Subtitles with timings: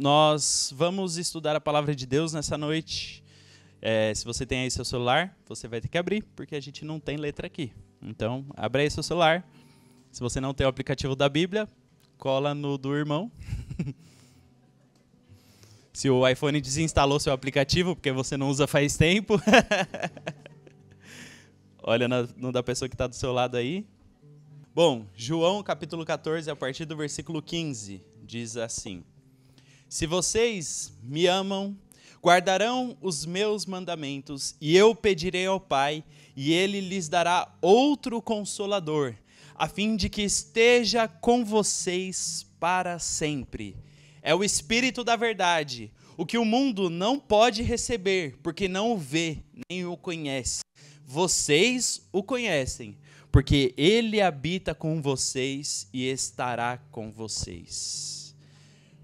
[0.00, 3.22] nós vamos estudar a palavra de Deus nessa noite.
[3.82, 6.86] É, se você tem aí seu celular, você vai ter que abrir, porque a gente
[6.86, 7.70] não tem letra aqui.
[8.00, 9.46] Então, abre aí seu celular.
[10.10, 11.68] Se você não tem o aplicativo da Bíblia,
[12.16, 13.30] cola no do irmão.
[15.92, 19.38] se o iPhone desinstalou seu aplicativo, porque você não usa faz tempo.
[21.82, 23.86] Olha no da pessoa que está do seu lado aí.
[24.74, 29.04] Bom, João capítulo 14, a partir do versículo 15, diz assim:
[29.90, 31.76] Se vocês me amam,
[32.22, 36.02] guardarão os meus mandamentos, e eu pedirei ao Pai,
[36.34, 39.14] e ele lhes dará outro consolador,
[39.54, 43.76] a fim de que esteja com vocês para sempre.
[44.22, 48.96] É o Espírito da Verdade, o que o mundo não pode receber, porque não o
[48.96, 50.60] vê nem o conhece
[51.10, 52.96] vocês o conhecem,
[53.32, 58.19] porque ele habita com vocês e estará com vocês.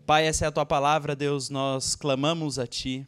[0.06, 3.04] Pai, essa é a tua palavra, Deus, nós clamamos a ti.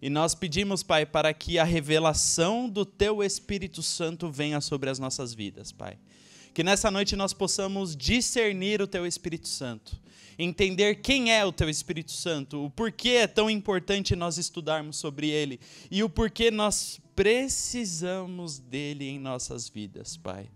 [0.00, 5.00] E nós pedimos, Pai, para que a revelação do Teu Espírito Santo venha sobre as
[5.00, 5.98] nossas vidas, Pai.
[6.54, 10.00] Que nessa noite nós possamos discernir o Teu Espírito Santo,
[10.38, 15.28] entender quem é o Teu Espírito Santo, o porquê é tão importante nós estudarmos sobre
[15.28, 15.58] ele
[15.90, 20.48] e o porquê nós precisamos dele em nossas vidas, Pai.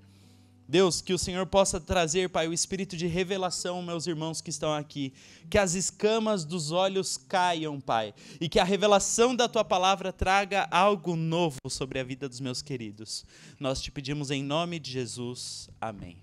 [0.71, 4.73] Deus, que o Senhor possa trazer, Pai, o espírito de revelação, meus irmãos que estão
[4.73, 5.13] aqui.
[5.51, 8.15] Que as escamas dos olhos caiam, Pai.
[8.41, 12.63] E que a revelação da tua palavra traga algo novo sobre a vida dos meus
[12.63, 13.27] queridos.
[13.59, 15.69] Nós te pedimos em nome de Jesus.
[15.81, 16.23] Amém.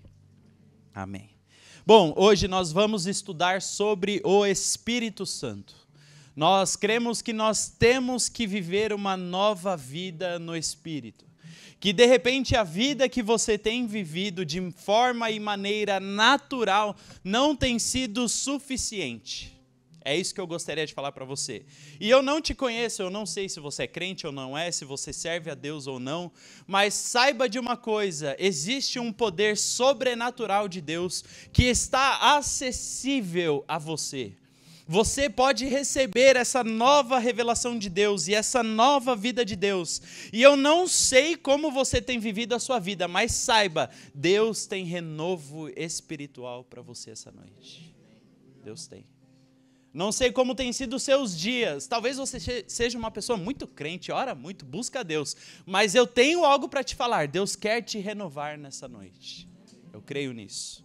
[0.94, 1.28] Amém.
[1.86, 5.74] Bom, hoje nós vamos estudar sobre o Espírito Santo.
[6.34, 11.27] Nós cremos que nós temos que viver uma nova vida no Espírito.
[11.80, 17.54] Que de repente a vida que você tem vivido de forma e maneira natural não
[17.54, 19.58] tem sido suficiente.
[20.08, 21.66] É isso que eu gostaria de falar para você.
[22.00, 24.72] E eu não te conheço, eu não sei se você é crente ou não é,
[24.72, 26.32] se você serve a Deus ou não,
[26.66, 31.22] mas saiba de uma coisa: existe um poder sobrenatural de Deus
[31.52, 34.32] que está acessível a você
[34.88, 40.00] você pode receber essa nova revelação de Deus e essa nova vida de Deus.
[40.32, 44.86] E eu não sei como você tem vivido a sua vida, mas saiba, Deus tem
[44.86, 47.94] renovo espiritual para você essa noite.
[48.64, 49.04] Deus tem.
[49.92, 51.86] Não sei como tem sido os seus dias.
[51.86, 55.36] Talvez você seja uma pessoa muito crente, ora muito, busca Deus.
[55.66, 57.28] Mas eu tenho algo para te falar.
[57.28, 59.46] Deus quer te renovar nessa noite.
[59.92, 60.82] Eu creio nisso.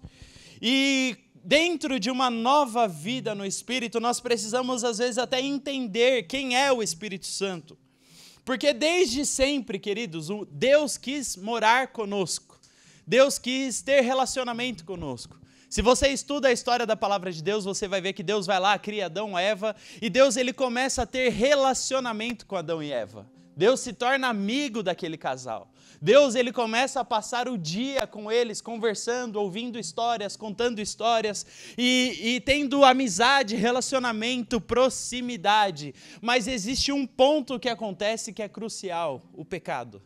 [0.61, 6.55] E dentro de uma nova vida no Espírito, nós precisamos às vezes até entender quem
[6.55, 7.77] é o Espírito Santo.
[8.45, 12.59] Porque desde sempre, queridos, Deus quis morar conosco.
[13.05, 15.37] Deus quis ter relacionamento conosco.
[15.69, 18.59] Se você estuda a história da palavra de Deus, você vai ver que Deus vai
[18.59, 22.91] lá, cria Adão e Eva, e Deus ele começa a ter relacionamento com Adão e
[22.91, 23.27] Eva.
[23.57, 25.72] Deus se torna amigo daquele casal.
[26.03, 31.45] Deus ele começa a passar o dia com eles, conversando, ouvindo histórias, contando histórias
[31.77, 35.95] e, e tendo amizade, relacionamento, proximidade.
[36.21, 40.01] Mas existe um ponto que acontece que é crucial: o pecado.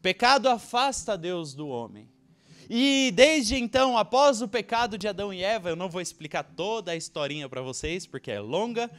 [0.00, 2.08] Pecado afasta Deus do homem.
[2.70, 6.92] E desde então, após o pecado de Adão e Eva, eu não vou explicar toda
[6.92, 8.90] a historinha para vocês, porque é longa,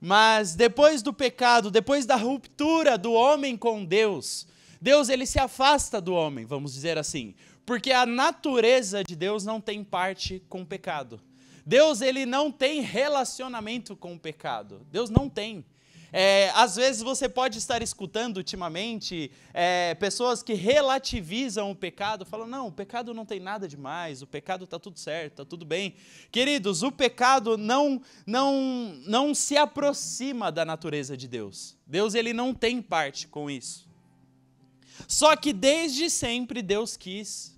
[0.00, 4.46] mas depois do pecado, depois da ruptura do homem com Deus,
[4.86, 7.34] Deus ele se afasta do homem, vamos dizer assim,
[7.66, 11.20] porque a natureza de Deus não tem parte com o pecado.
[11.66, 14.86] Deus ele não tem relacionamento com o pecado.
[14.92, 15.64] Deus não tem.
[16.12, 22.46] É, às vezes você pode estar escutando ultimamente é, pessoas que relativizam o pecado, falam:
[22.46, 25.96] não, o pecado não tem nada demais, o pecado está tudo certo, está tudo bem.
[26.30, 31.76] Queridos, o pecado não, não, não se aproxima da natureza de Deus.
[31.84, 33.85] Deus ele não tem parte com isso.
[35.06, 37.56] Só que desde sempre Deus quis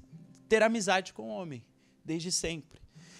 [0.49, 1.65] ter amizade com o homem,
[2.05, 2.79] desde sempre.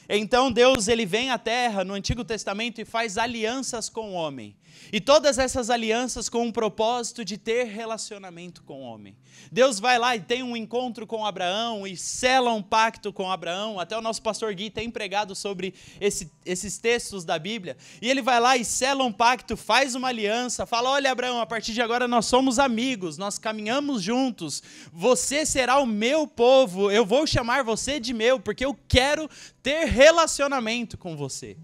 [0.09, 4.57] Então Deus ele vem à terra no Antigo Testamento e faz alianças com o homem.
[4.93, 9.17] E todas essas alianças com o propósito de ter relacionamento com o homem.
[9.53, 13.79] Deus vai lá e tem um encontro com Abraão e sela um pacto com Abraão.
[13.79, 17.77] Até o nosso pastor Gui tem pregado sobre esse, esses textos da Bíblia.
[18.01, 21.47] E ele vai lá e sela um pacto, faz uma aliança, fala: Olha, Abraão, a
[21.47, 24.63] partir de agora nós somos amigos, nós caminhamos juntos.
[24.93, 29.29] Você será o meu povo, eu vou chamar você de meu, porque eu quero
[29.63, 31.57] ter relacionamento com você.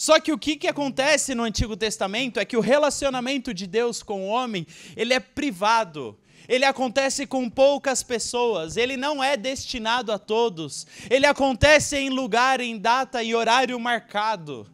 [0.00, 4.02] Só que o que, que acontece no Antigo Testamento é que o relacionamento de Deus
[4.02, 4.66] com o homem,
[4.96, 6.18] ele é privado.
[6.48, 10.86] Ele acontece com poucas pessoas, ele não é destinado a todos.
[11.10, 14.66] Ele acontece em lugar, em data e horário marcado.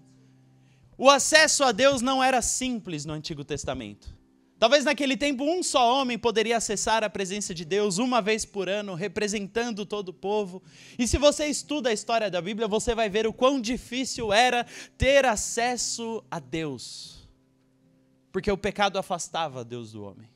[0.96, 4.15] O acesso a Deus não era simples no Antigo Testamento.
[4.58, 8.68] Talvez naquele tempo um só homem poderia acessar a presença de Deus uma vez por
[8.70, 10.62] ano, representando todo o povo.
[10.98, 14.64] E se você estuda a história da Bíblia, você vai ver o quão difícil era
[14.96, 17.28] ter acesso a Deus.
[18.32, 20.35] Porque o pecado afastava Deus do homem.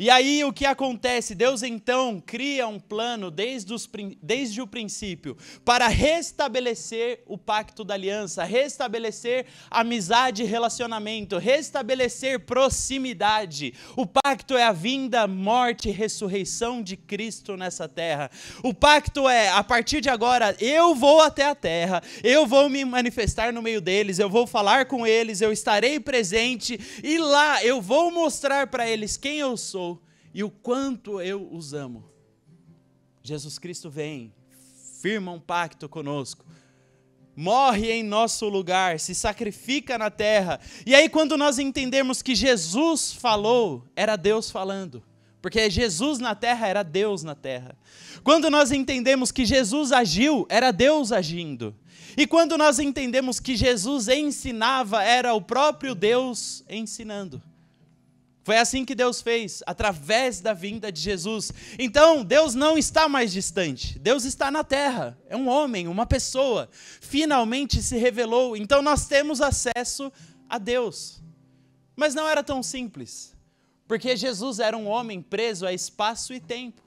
[0.00, 1.34] E aí o que acontece?
[1.34, 3.86] Deus então cria um plano desde, os,
[4.22, 13.74] desde o princípio para restabelecer o pacto da aliança, restabelecer amizade e relacionamento, restabelecer proximidade.
[13.94, 18.30] O pacto é a vinda, morte e ressurreição de Cristo nessa terra.
[18.62, 22.86] O pacto é, a partir de agora, eu vou até a terra, eu vou me
[22.86, 27.82] manifestar no meio deles, eu vou falar com eles, eu estarei presente e lá eu
[27.82, 29.89] vou mostrar para eles quem eu sou
[30.32, 32.04] e o quanto eu os amo.
[33.22, 34.32] Jesus Cristo vem,
[35.00, 36.44] firma um pacto conosco,
[37.36, 40.60] morre em nosso lugar, se sacrifica na terra.
[40.84, 45.02] E aí, quando nós entendemos que Jesus falou, era Deus falando.
[45.40, 47.76] Porque Jesus na terra era Deus na terra.
[48.22, 51.74] Quando nós entendemos que Jesus agiu, era Deus agindo.
[52.16, 57.42] E quando nós entendemos que Jesus ensinava, era o próprio Deus ensinando.
[58.50, 61.52] Foi assim que Deus fez, através da vinda de Jesus.
[61.78, 63.96] Então, Deus não está mais distante.
[63.96, 65.16] Deus está na terra.
[65.28, 66.68] É um homem, uma pessoa.
[67.00, 68.56] Finalmente se revelou.
[68.56, 70.12] Então, nós temos acesso
[70.48, 71.22] a Deus.
[71.94, 73.36] Mas não era tão simples.
[73.86, 76.82] Porque Jesus era um homem preso a espaço e tempo.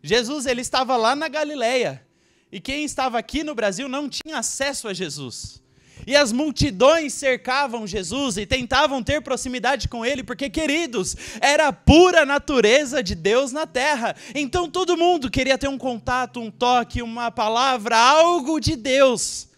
[0.00, 2.06] Jesus, ele estava lá na Galileia.
[2.52, 5.60] E quem estava aqui no Brasil não tinha acesso a Jesus.
[6.06, 11.72] E as multidões cercavam Jesus e tentavam ter proximidade com ele, porque, queridos, era a
[11.72, 14.14] pura natureza de Deus na terra.
[14.34, 19.48] Então todo mundo queria ter um contato, um toque, uma palavra, algo de Deus.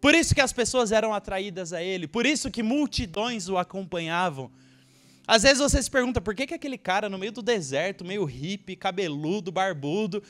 [0.00, 4.50] Por isso que as pessoas eram atraídas a ele, por isso que multidões o acompanhavam.
[5.26, 8.24] Às vezes você se pergunta por que, que aquele cara no meio do deserto, meio
[8.24, 10.22] hippie, cabeludo, barbudo,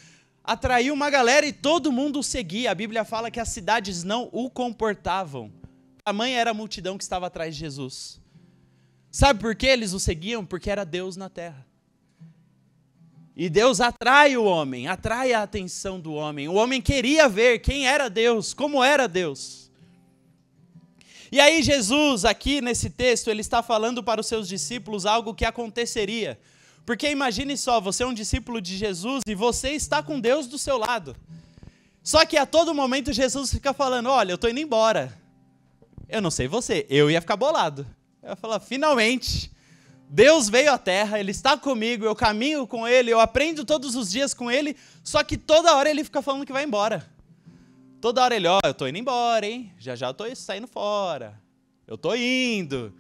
[0.45, 2.71] atraiu uma galera e todo mundo o seguia.
[2.71, 5.51] A Bíblia fala que as cidades não o comportavam.
[6.05, 8.21] A mãe era a multidão que estava atrás de Jesus.
[9.11, 10.45] Sabe por que eles o seguiam?
[10.45, 11.67] Porque era Deus na terra.
[13.35, 16.47] E Deus atrai o homem, atrai a atenção do homem.
[16.47, 19.71] O homem queria ver quem era Deus, como era Deus.
[21.33, 25.45] E aí Jesus, aqui nesse texto, ele está falando para os seus discípulos algo que
[25.45, 26.39] aconteceria
[26.85, 30.59] porque imagine só, você é um discípulo de Jesus e você está com Deus do
[30.59, 31.17] seu lado.
[32.03, 35.17] Só que a todo momento Jesus fica falando: Olha, eu estou indo embora.
[36.07, 37.87] Eu não sei você, eu ia ficar bolado.
[38.23, 39.51] Eu ia falar: Finalmente,
[40.11, 44.11] Deus veio à terra, Ele está comigo, eu caminho com Ele, eu aprendo todos os
[44.11, 47.11] dias com Ele, só que toda hora Ele fica falando que vai embora.
[48.03, 49.73] Toda hora Ele: Ó, oh, eu estou indo embora, hein?
[49.79, 51.41] Já já eu estou saindo fora.
[51.87, 52.95] Eu estou indo.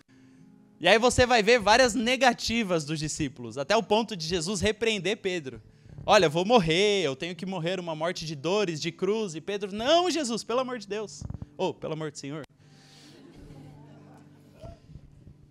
[0.80, 5.18] E aí você vai ver várias negativas dos discípulos, até o ponto de Jesus repreender
[5.18, 5.62] Pedro.
[6.06, 9.34] Olha, vou morrer, eu tenho que morrer uma morte de dores, de cruz.
[9.34, 11.22] E Pedro, não, Jesus, pelo amor de Deus.
[11.56, 12.42] Ou, oh, pelo amor do Senhor.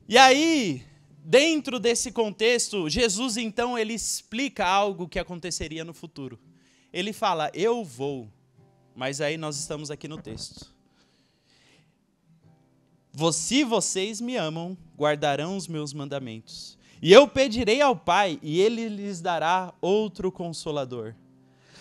[0.08, 0.84] E aí,
[1.24, 6.40] dentro desse contexto, Jesus então ele explica algo que aconteceria no futuro.
[6.92, 8.30] Ele fala: "Eu vou".
[8.96, 10.73] Mas aí nós estamos aqui no texto.
[13.32, 16.78] Se vocês me amam, guardarão os meus mandamentos.
[17.02, 21.14] E eu pedirei ao Pai, e ele lhes dará outro consolador,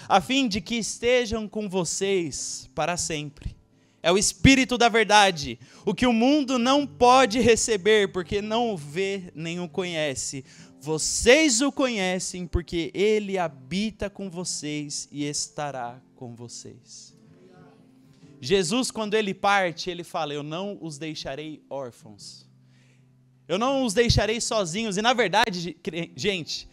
[0.08, 3.56] a fim de que estejam com vocês para sempre.
[4.02, 8.76] É o Espírito da Verdade, o que o mundo não pode receber, porque não o
[8.76, 10.44] vê nem o conhece.
[10.80, 17.11] Vocês o conhecem, porque ele habita com vocês e estará com vocês.
[18.44, 22.44] Jesus, quando ele parte, ele fala: Eu não os deixarei órfãos.
[23.46, 24.96] Eu não os deixarei sozinhos.
[24.96, 25.76] E na verdade,
[26.16, 26.68] gente,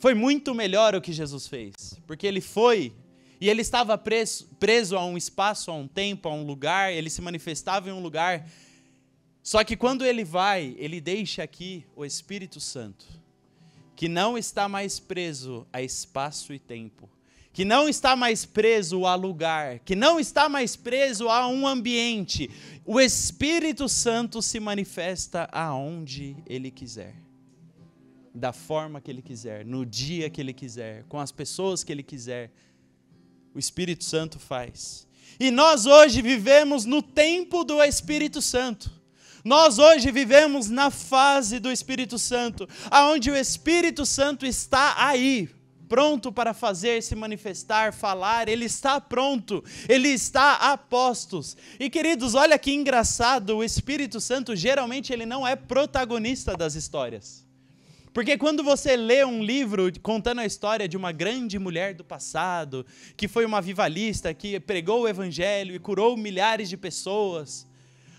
[0.00, 1.74] foi muito melhor o que Jesus fez.
[2.08, 2.92] Porque ele foi
[3.40, 7.08] e ele estava preso, preso a um espaço, a um tempo, a um lugar, ele
[7.08, 8.48] se manifestava em um lugar.
[9.44, 13.06] Só que quando ele vai, ele deixa aqui o Espírito Santo,
[13.94, 17.08] que não está mais preso a espaço e tempo,
[17.52, 22.50] que não está mais preso a lugar, que não está mais preso a um ambiente.
[22.84, 27.14] O Espírito Santo se manifesta aonde ele quiser,
[28.34, 32.02] da forma que ele quiser, no dia que ele quiser, com as pessoas que ele
[32.02, 32.50] quiser.
[33.54, 35.06] O Espírito Santo faz.
[35.38, 38.90] E nós hoje vivemos no tempo do Espírito Santo.
[39.44, 45.50] Nós hoje vivemos na fase do Espírito Santo, aonde o Espírito Santo está aí
[45.92, 51.54] pronto para fazer se manifestar, falar, ele está pronto, ele está a postos.
[51.78, 57.46] E queridos, olha que engraçado, o Espírito Santo geralmente ele não é protagonista das histórias.
[58.10, 62.86] Porque quando você lê um livro contando a história de uma grande mulher do passado,
[63.14, 67.66] que foi uma vivalista, que pregou o evangelho e curou milhares de pessoas,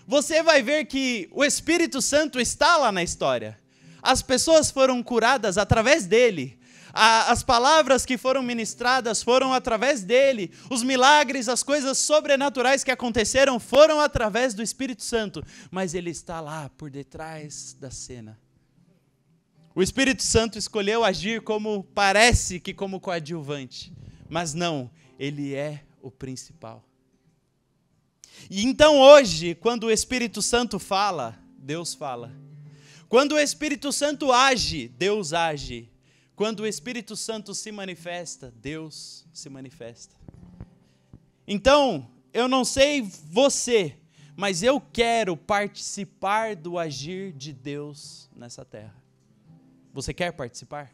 [0.06, 3.58] você vai ver que o Espírito Santo está lá na história.
[4.00, 6.62] As pessoas foram curadas através dele.
[6.96, 10.52] As palavras que foram ministradas foram através dele.
[10.70, 15.44] Os milagres, as coisas sobrenaturais que aconteceram foram através do Espírito Santo.
[15.72, 18.38] Mas ele está lá por detrás da cena.
[19.74, 23.92] O Espírito Santo escolheu agir como parece que como coadjuvante,
[24.28, 26.84] mas não, ele é o principal.
[28.48, 32.30] E então hoje, quando o Espírito Santo fala, Deus fala.
[33.08, 35.90] Quando o Espírito Santo age, Deus age.
[36.36, 40.16] Quando o Espírito Santo se manifesta, Deus se manifesta.
[41.46, 43.96] Então, eu não sei você,
[44.36, 48.94] mas eu quero participar do agir de Deus nessa terra.
[49.92, 50.92] Você quer participar?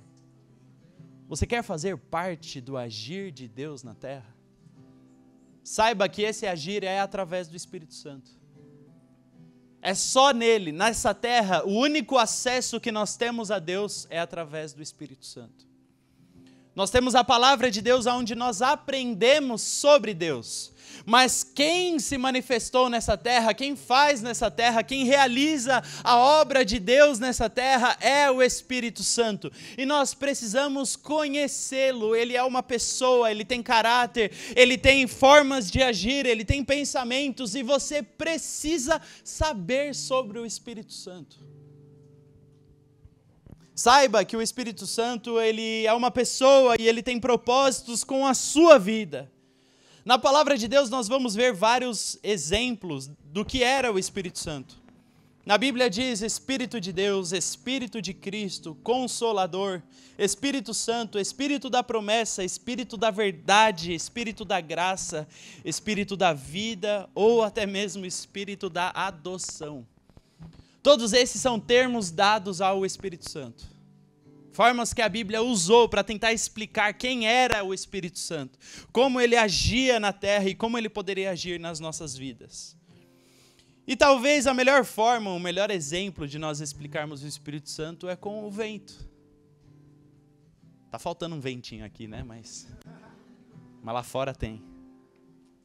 [1.27, 4.37] Você quer fazer parte do agir de Deus na terra?
[5.63, 8.40] Saiba que esse agir é através do Espírito Santo.
[9.83, 14.75] É só nele, nessa terra, o único acesso que nós temos a Deus é através
[14.75, 15.70] do Espírito Santo.
[16.81, 20.73] Nós temos a palavra de Deus onde nós aprendemos sobre Deus.
[21.05, 26.79] Mas quem se manifestou nessa terra, quem faz nessa terra, quem realiza a obra de
[26.79, 29.53] Deus nessa terra é o Espírito Santo.
[29.77, 32.17] E nós precisamos conhecê-lo.
[32.17, 37.55] Ele é uma pessoa, ele tem caráter, ele tem formas de agir, ele tem pensamentos
[37.55, 41.50] e você precisa saber sobre o Espírito Santo.
[43.81, 48.35] Saiba que o Espírito Santo, ele é uma pessoa e ele tem propósitos com a
[48.35, 49.33] sua vida.
[50.05, 54.77] Na palavra de Deus, nós vamos ver vários exemplos do que era o Espírito Santo.
[55.47, 59.81] Na Bíblia diz Espírito de Deus, Espírito de Cristo, Consolador,
[60.19, 65.27] Espírito Santo, Espírito da promessa, Espírito da verdade, Espírito da graça,
[65.65, 69.87] Espírito da vida ou até mesmo Espírito da adoção.
[70.83, 73.70] Todos esses são termos dados ao Espírito Santo
[74.53, 78.59] formas que a Bíblia usou para tentar explicar quem era o Espírito Santo,
[78.93, 82.77] como ele agia na terra e como ele poderia agir nas nossas vidas.
[83.87, 88.15] E talvez a melhor forma, o melhor exemplo de nós explicarmos o Espírito Santo é
[88.15, 89.09] com o vento.
[90.91, 92.23] Tá faltando um ventinho aqui, né?
[92.23, 92.69] Mas,
[93.83, 94.63] mas lá fora tem.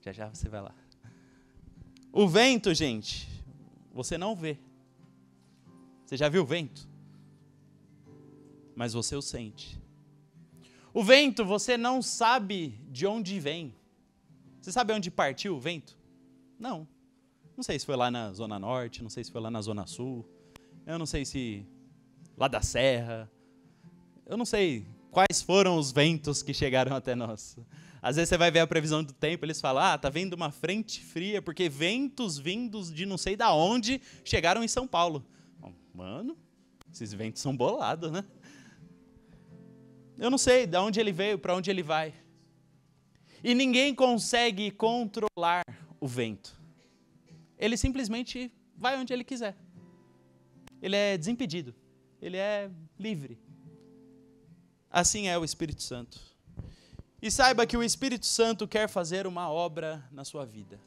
[0.02, 0.74] Já já você vai lá.
[2.12, 3.28] O vento, gente,
[3.94, 4.58] você não vê.
[6.06, 6.88] Você já viu o vento?
[8.76, 9.80] Mas você o sente.
[10.94, 13.76] O vento, você não sabe de onde vem.
[14.62, 15.98] Você sabe onde partiu o vento?
[16.60, 16.88] Não.
[17.56, 19.86] Não sei se foi lá na Zona Norte, não sei se foi lá na Zona
[19.86, 20.28] Sul,
[20.86, 21.66] eu não sei se
[22.38, 23.32] lá da Serra,
[24.26, 27.58] eu não sei quais foram os ventos que chegaram até nós.
[28.02, 30.52] Às vezes você vai ver a previsão do tempo, eles falam: ah, tá vendo uma
[30.52, 35.26] frente fria, porque ventos vindos de não sei da onde chegaram em São Paulo.
[35.94, 36.38] Mano,
[36.92, 38.26] esses ventos são bolados, né?
[40.18, 42.14] Eu não sei de onde ele veio, para onde ele vai.
[43.44, 45.64] E ninguém consegue controlar
[46.00, 46.58] o vento.
[47.58, 49.56] Ele simplesmente vai onde ele quiser.
[50.82, 51.76] Ele é desimpedido.
[52.22, 53.40] Ele é livre.
[54.90, 56.20] Assim é o Espírito Santo.
[57.22, 60.80] E saiba que o Espírito Santo quer fazer uma obra na sua vida.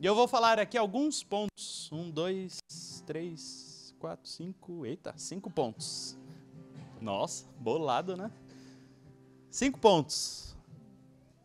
[0.00, 1.90] E eu vou falar aqui alguns pontos.
[1.92, 2.58] Um, dois,
[3.06, 4.84] três, quatro, cinco.
[4.84, 6.18] Eita, cinco pontos.
[7.04, 8.30] Nossa, bolado, né?
[9.50, 10.56] Cinco pontos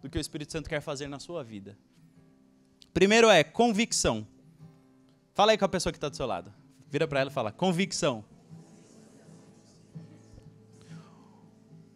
[0.01, 1.77] do que o Espírito Santo quer fazer na sua vida.
[2.93, 4.25] Primeiro é convicção.
[5.33, 6.53] Fala aí com a pessoa que está do seu lado.
[6.87, 8.23] Vira para ela e fala: convicção.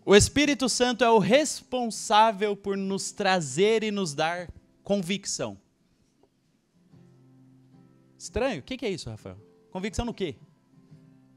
[0.06, 4.52] O Espírito Santo é o responsável por nos trazer e nos dar
[4.84, 5.58] convicção.
[8.18, 8.60] Estranho?
[8.60, 9.38] O que é isso, Rafael?
[9.72, 10.36] Convicção no quê?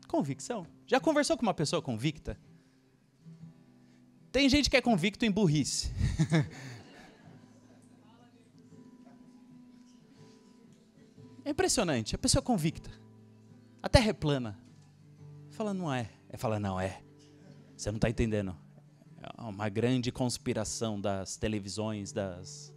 [0.08, 0.66] Convicção.
[0.86, 2.38] Já conversou com uma pessoa convicta?
[4.30, 5.90] Tem gente que é convicto em burrice.
[11.44, 12.14] é impressionante.
[12.14, 12.88] A pessoa é convicta.
[13.82, 14.56] A terra é plana.
[15.50, 16.08] Fala, não é.
[16.28, 17.02] É fala, não é.
[17.76, 18.56] Você não está entendendo.
[19.22, 22.72] É uma grande conspiração das televisões, das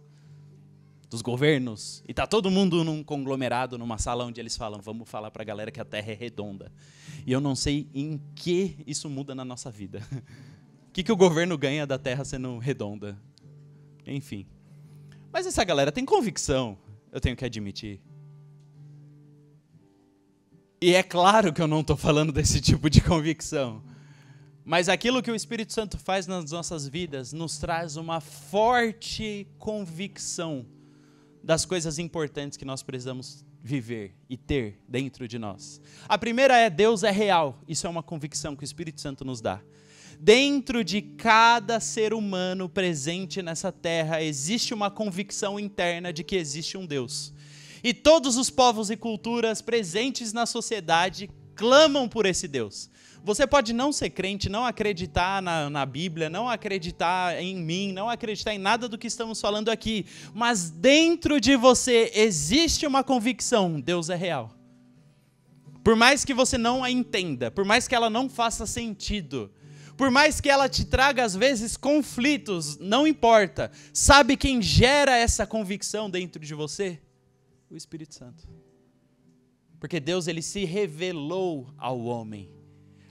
[1.10, 5.32] dos governos, e tá todo mundo num conglomerado, numa sala onde eles falam, vamos falar
[5.32, 6.72] para a galera que a Terra é redonda.
[7.26, 10.00] E eu não sei em que isso muda na nossa vida.
[10.88, 13.18] O que, que o governo ganha da Terra sendo redonda?
[14.06, 14.46] Enfim.
[15.32, 16.78] Mas essa galera tem convicção,
[17.10, 18.00] eu tenho que admitir.
[20.80, 23.82] E é claro que eu não estou falando desse tipo de convicção.
[24.64, 30.64] Mas aquilo que o Espírito Santo faz nas nossas vidas nos traz uma forte convicção
[31.42, 35.80] das coisas importantes que nós precisamos viver e ter dentro de nós.
[36.08, 37.60] A primeira é Deus é real.
[37.66, 39.60] Isso é uma convicção que o Espírito Santo nos dá.
[40.18, 46.76] Dentro de cada ser humano presente nessa terra existe uma convicção interna de que existe
[46.76, 47.32] um Deus.
[47.82, 52.90] E todos os povos e culturas presentes na sociedade clamam por esse Deus.
[53.22, 58.08] Você pode não ser crente, não acreditar na, na Bíblia, não acreditar em mim, não
[58.08, 63.78] acreditar em nada do que estamos falando aqui, mas dentro de você existe uma convicção:
[63.78, 64.56] Deus é real.
[65.84, 69.50] Por mais que você não a entenda, por mais que ela não faça sentido,
[69.96, 73.70] por mais que ela te traga às vezes conflitos, não importa.
[73.92, 76.98] Sabe quem gera essa convicção dentro de você?
[77.70, 78.48] O Espírito Santo.
[79.78, 82.59] Porque Deus ele se revelou ao homem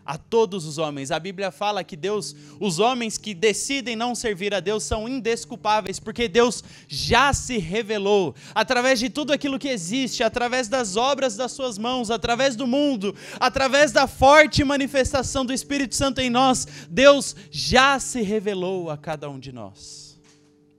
[0.09, 1.11] a todos os homens.
[1.11, 5.99] A Bíblia fala que Deus, os homens que decidem não servir a Deus são indesculpáveis,
[5.99, 11.51] porque Deus já se revelou através de tudo aquilo que existe, através das obras das
[11.51, 16.67] suas mãos, através do mundo, através da forte manifestação do Espírito Santo em nós.
[16.89, 20.19] Deus já se revelou a cada um de nós.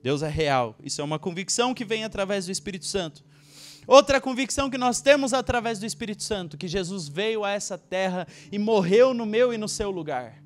[0.02, 0.74] Deus é real.
[0.82, 3.22] Isso é uma convicção que vem através do Espírito Santo.
[3.86, 8.26] Outra convicção que nós temos através do Espírito Santo, que Jesus veio a essa terra
[8.52, 10.40] e morreu no meu e no seu lugar.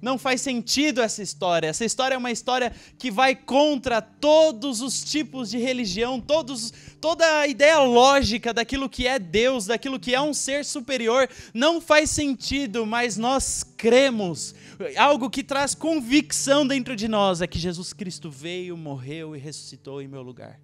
[0.00, 1.66] Não faz sentido essa história.
[1.68, 7.40] Essa história é uma história que vai contra todos os tipos de religião, todos, toda
[7.40, 11.28] a ideia lógica daquilo que é Deus, daquilo que é um ser superior.
[11.52, 14.54] Não faz sentido, mas nós cremos.
[14.96, 20.00] Algo que traz convicção dentro de nós é que Jesus Cristo veio, morreu e ressuscitou
[20.00, 20.60] em meu lugar.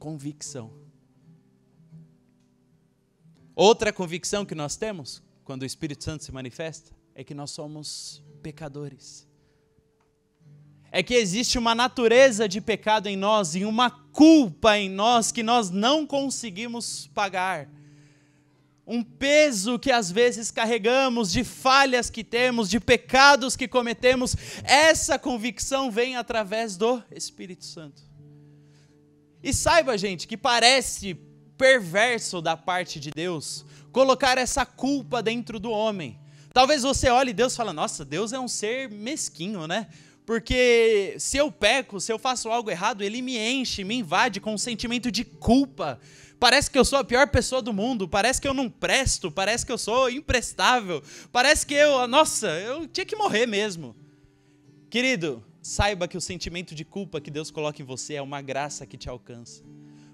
[0.00, 0.81] Convicção.
[3.54, 8.22] Outra convicção que nós temos quando o Espírito Santo se manifesta é que nós somos
[8.42, 9.26] pecadores.
[10.90, 15.42] É que existe uma natureza de pecado em nós e uma culpa em nós que
[15.42, 17.68] nós não conseguimos pagar.
[18.86, 24.34] Um peso que às vezes carregamos, de falhas que temos, de pecados que cometemos,
[24.64, 28.02] essa convicção vem através do Espírito Santo.
[29.42, 31.18] E saiba, gente, que parece
[31.62, 36.18] perverso da parte de Deus colocar essa culpa dentro do homem.
[36.52, 39.86] Talvez você olhe Deus e fale: "Nossa, Deus é um ser mesquinho, né?
[40.26, 44.54] Porque se eu peco, se eu faço algo errado, ele me enche, me invade com
[44.54, 46.00] um sentimento de culpa.
[46.40, 49.64] Parece que eu sou a pior pessoa do mundo, parece que eu não presto, parece
[49.64, 53.94] que eu sou imprestável, parece que eu, nossa, eu tinha que morrer mesmo.
[54.90, 58.84] Querido, saiba que o sentimento de culpa que Deus coloca em você é uma graça
[58.84, 59.62] que te alcança.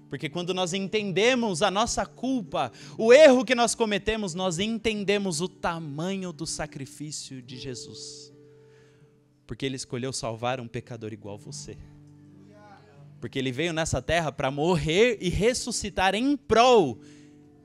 [0.09, 5.47] Porque quando nós entendemos a nossa culpa, o erro que nós cometemos, nós entendemos o
[5.47, 8.33] tamanho do sacrifício de Jesus.
[9.45, 11.77] Porque ele escolheu salvar um pecador igual você.
[13.21, 16.99] Porque ele veio nessa terra para morrer e ressuscitar em prol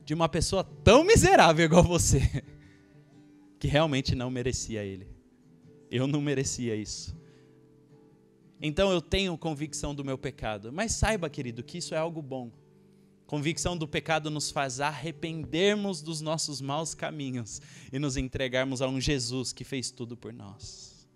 [0.05, 2.21] de uma pessoa tão miserável igual você,
[3.59, 5.09] que realmente não merecia ele.
[5.91, 7.17] Eu não merecia isso.
[8.67, 10.73] Então eu tenho convicção do meu pecado.
[10.73, 12.51] Mas saiba, querido, que isso é algo bom.
[13.27, 17.61] Convicção do pecado nos faz arrependermos dos nossos maus caminhos
[17.93, 21.07] e nos entregarmos a um Jesus que fez tudo por nós.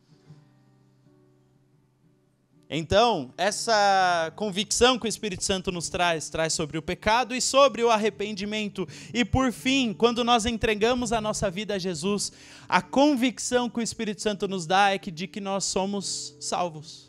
[2.68, 7.82] Então, essa convicção que o Espírito Santo nos traz, traz sobre o pecado e sobre
[7.82, 8.86] o arrependimento.
[9.14, 12.30] E por fim, quando nós entregamos a nossa vida a Jesus,
[12.68, 17.07] a convicção que o Espírito Santo nos dá é que de que nós somos salvos.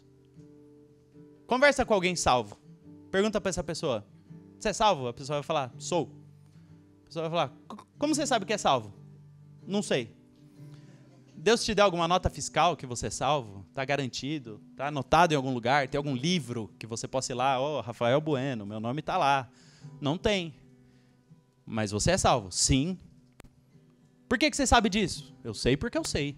[1.49, 2.59] Conversa com alguém salvo.
[3.09, 4.05] Pergunta para essa pessoa:
[4.59, 5.07] Você é salvo?
[5.07, 6.15] A pessoa vai falar: Sou.
[7.01, 7.57] A pessoa vai falar:
[7.97, 8.93] Como você sabe que é salvo?
[9.65, 10.15] Não sei.
[11.35, 13.65] Deus te deu alguma nota fiscal que você é salvo?
[13.67, 14.61] Está garantido?
[14.69, 15.87] Está anotado em algum lugar?
[15.87, 17.59] Tem algum livro que você possa ir lá?
[17.59, 19.49] Ó, oh, Rafael Bueno, meu nome está lá.
[19.99, 20.53] Não tem.
[21.65, 22.51] Mas você é salvo?
[22.51, 22.95] Sim.
[24.27, 25.35] Por que, que você sabe disso?
[25.43, 26.37] Eu sei porque eu sei.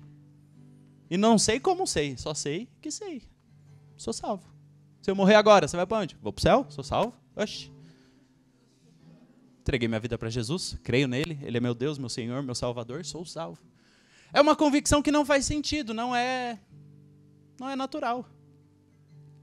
[1.10, 3.24] E não sei como sei, só sei que sei.
[3.97, 4.61] Sou salvo.
[5.02, 6.16] Se eu morrer agora, você vai para onde?
[6.22, 6.66] Vou para o céu?
[6.70, 7.16] Sou salvo?
[7.36, 7.72] Oxi.
[9.62, 13.04] Entreguei minha vida para Jesus, creio nele, ele é meu Deus, meu Senhor, meu Salvador,
[13.06, 13.60] sou salvo.
[14.34, 16.60] É uma convicção que não faz sentido, não é
[17.60, 18.28] não é natural.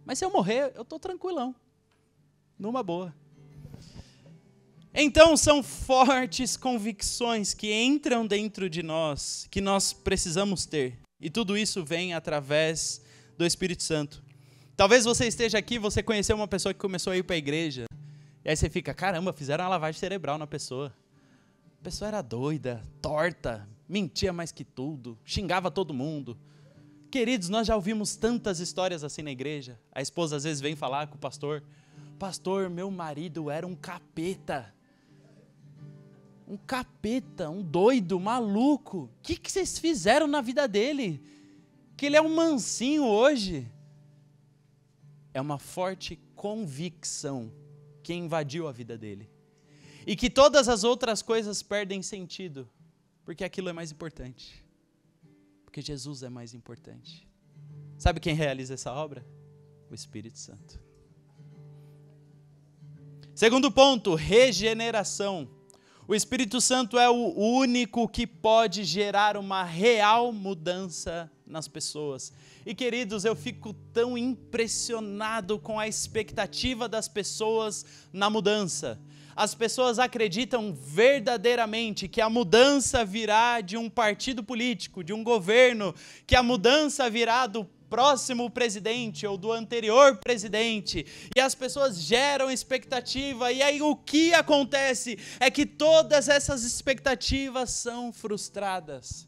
[0.04, 1.54] Mas se eu morrer, eu estou tranquilão.
[2.58, 3.14] Numa boa.
[4.92, 10.98] Então são fortes convicções que entram dentro de nós, que nós precisamos ter.
[11.20, 13.00] E tudo isso vem através
[13.36, 14.27] do Espírito Santo.
[14.78, 17.86] Talvez você esteja aqui, você conheceu uma pessoa que começou a ir para a igreja,
[18.44, 20.94] e aí você fica, caramba, fizeram uma lavagem cerebral na pessoa.
[21.80, 26.38] A pessoa era doida, torta, mentia mais que tudo, xingava todo mundo.
[27.10, 29.80] Queridos, nós já ouvimos tantas histórias assim na igreja.
[29.90, 31.60] A esposa às vezes vem falar com o pastor:
[32.16, 34.72] Pastor, meu marido era um capeta.
[36.46, 39.10] Um capeta, um doido, maluco.
[39.18, 41.20] O que, que vocês fizeram na vida dele?
[41.96, 43.68] Que ele é um mansinho hoje
[45.38, 47.52] é uma forte convicção
[48.02, 49.30] que invadiu a vida dele.
[50.06, 52.68] E que todas as outras coisas perdem sentido,
[53.24, 54.64] porque aquilo é mais importante.
[55.64, 57.28] Porque Jesus é mais importante.
[57.96, 59.24] Sabe quem realiza essa obra?
[59.90, 60.80] O Espírito Santo.
[63.34, 65.48] Segundo ponto, regeneração.
[66.08, 72.32] O Espírito Santo é o único que pode gerar uma real mudança nas pessoas.
[72.64, 79.00] E queridos, eu fico tão impressionado com a expectativa das pessoas na mudança.
[79.34, 85.94] As pessoas acreditam verdadeiramente que a mudança virá de um partido político, de um governo,
[86.26, 92.50] que a mudança virá do próximo presidente ou do anterior presidente, e as pessoas geram
[92.50, 99.27] expectativa, e aí o que acontece é que todas essas expectativas são frustradas.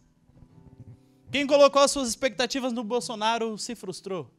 [1.31, 4.31] Quem colocou as suas expectativas no Bolsonaro se frustrou.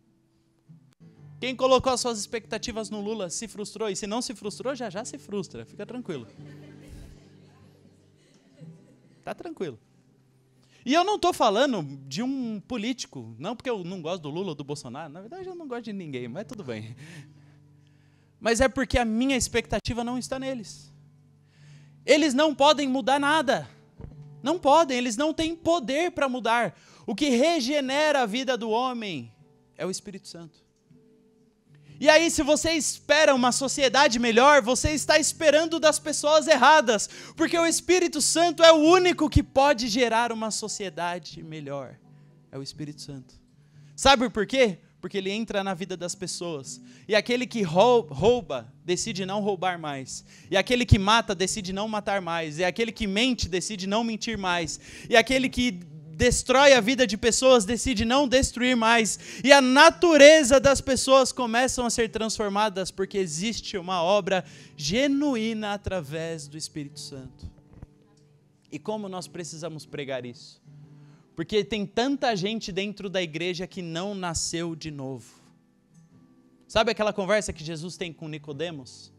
[1.39, 3.89] Quem colocou as suas expectativas no Lula se frustrou.
[3.89, 5.65] E se não se frustrou, já já se frustra.
[5.65, 6.27] Fica tranquilo.
[9.23, 9.79] Tá tranquilo.
[10.85, 14.49] E eu não estou falando de um político, não porque eu não gosto do Lula
[14.49, 16.95] ou do Bolsonaro, na verdade eu não gosto de ninguém, mas tudo bem.
[18.39, 20.91] Mas é porque a minha expectativa não está neles.
[22.03, 23.69] Eles não podem mudar nada.
[24.41, 26.77] Não podem, eles não têm poder para mudar.
[27.05, 29.33] O que regenera a vida do homem
[29.77, 30.59] é o Espírito Santo.
[31.99, 37.55] E aí, se você espera uma sociedade melhor, você está esperando das pessoas erradas, porque
[37.55, 41.95] o Espírito Santo é o único que pode gerar uma sociedade melhor.
[42.51, 43.35] É o Espírito Santo.
[43.95, 44.79] Sabe por quê?
[45.01, 46.79] Porque ele entra na vida das pessoas.
[47.07, 50.23] E aquele que rouba, decide não roubar mais.
[50.49, 52.59] E aquele que mata, decide não matar mais.
[52.59, 54.79] E aquele que mente, decide não mentir mais.
[55.09, 55.71] E aquele que
[56.21, 59.17] destrói a vida de pessoas, decide não destruir mais.
[59.43, 64.45] E a natureza das pessoas começam a ser transformadas porque existe uma obra
[64.77, 67.49] genuína através do Espírito Santo.
[68.71, 70.60] E como nós precisamos pregar isso?
[71.35, 75.33] Porque tem tanta gente dentro da igreja que não nasceu de novo.
[76.67, 79.11] Sabe aquela conversa que Jesus tem com Nicodemos?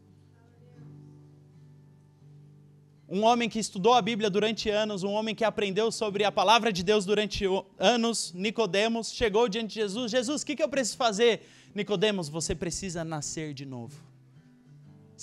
[3.13, 6.73] um homem que estudou a Bíblia durante anos, um homem que aprendeu sobre a palavra
[6.73, 7.45] de Deus durante
[7.77, 10.09] anos, Nicodemos, chegou diante de Jesus.
[10.09, 11.47] Jesus, o que, eu preciso fazer?
[11.75, 14.12] Nicodemos, você precisa nascer de novo.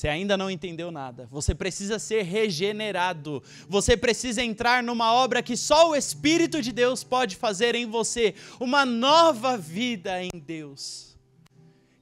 [0.00, 1.28] Você ainda não entendeu nada.
[1.30, 3.42] Você precisa ser regenerado.
[3.68, 8.34] Você precisa entrar numa obra que só o Espírito de Deus pode fazer em você,
[8.58, 11.18] uma nova vida em Deus.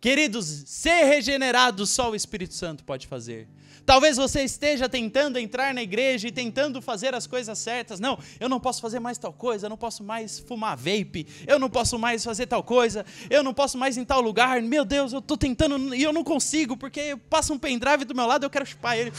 [0.01, 3.49] Queridos, ser regenerado só o Espírito Santo pode fazer.
[3.89, 7.99] Talvez você esteja tentando entrar na igreja e tentando fazer as coisas certas.
[7.99, 11.59] Não, eu não posso fazer mais tal coisa, eu não posso mais fumar vape, eu
[11.59, 14.61] não posso mais fazer tal coisa, eu não posso mais em tal lugar.
[14.61, 18.27] Meu Deus, eu estou tentando e eu não consigo, porque passa um pendrive do meu
[18.27, 19.11] lado, eu quero chupar ele.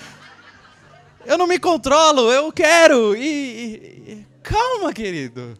[1.24, 3.16] eu não me controlo, eu quero.
[3.16, 5.58] E, e, calma, querido.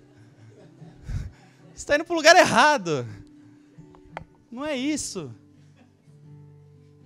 [1.73, 3.09] Você está indo para o lugar errado.
[4.53, 5.35] Não é isso.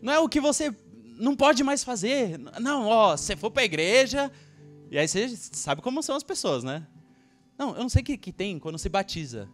[0.02, 0.74] Não é o que você
[1.18, 2.38] não pode mais fazer.
[2.60, 4.30] Não, ó, você for para a igreja,
[4.90, 6.86] e aí você sabe como são as pessoas, né?
[7.58, 9.48] Não, eu não sei o que, que tem quando se batiza.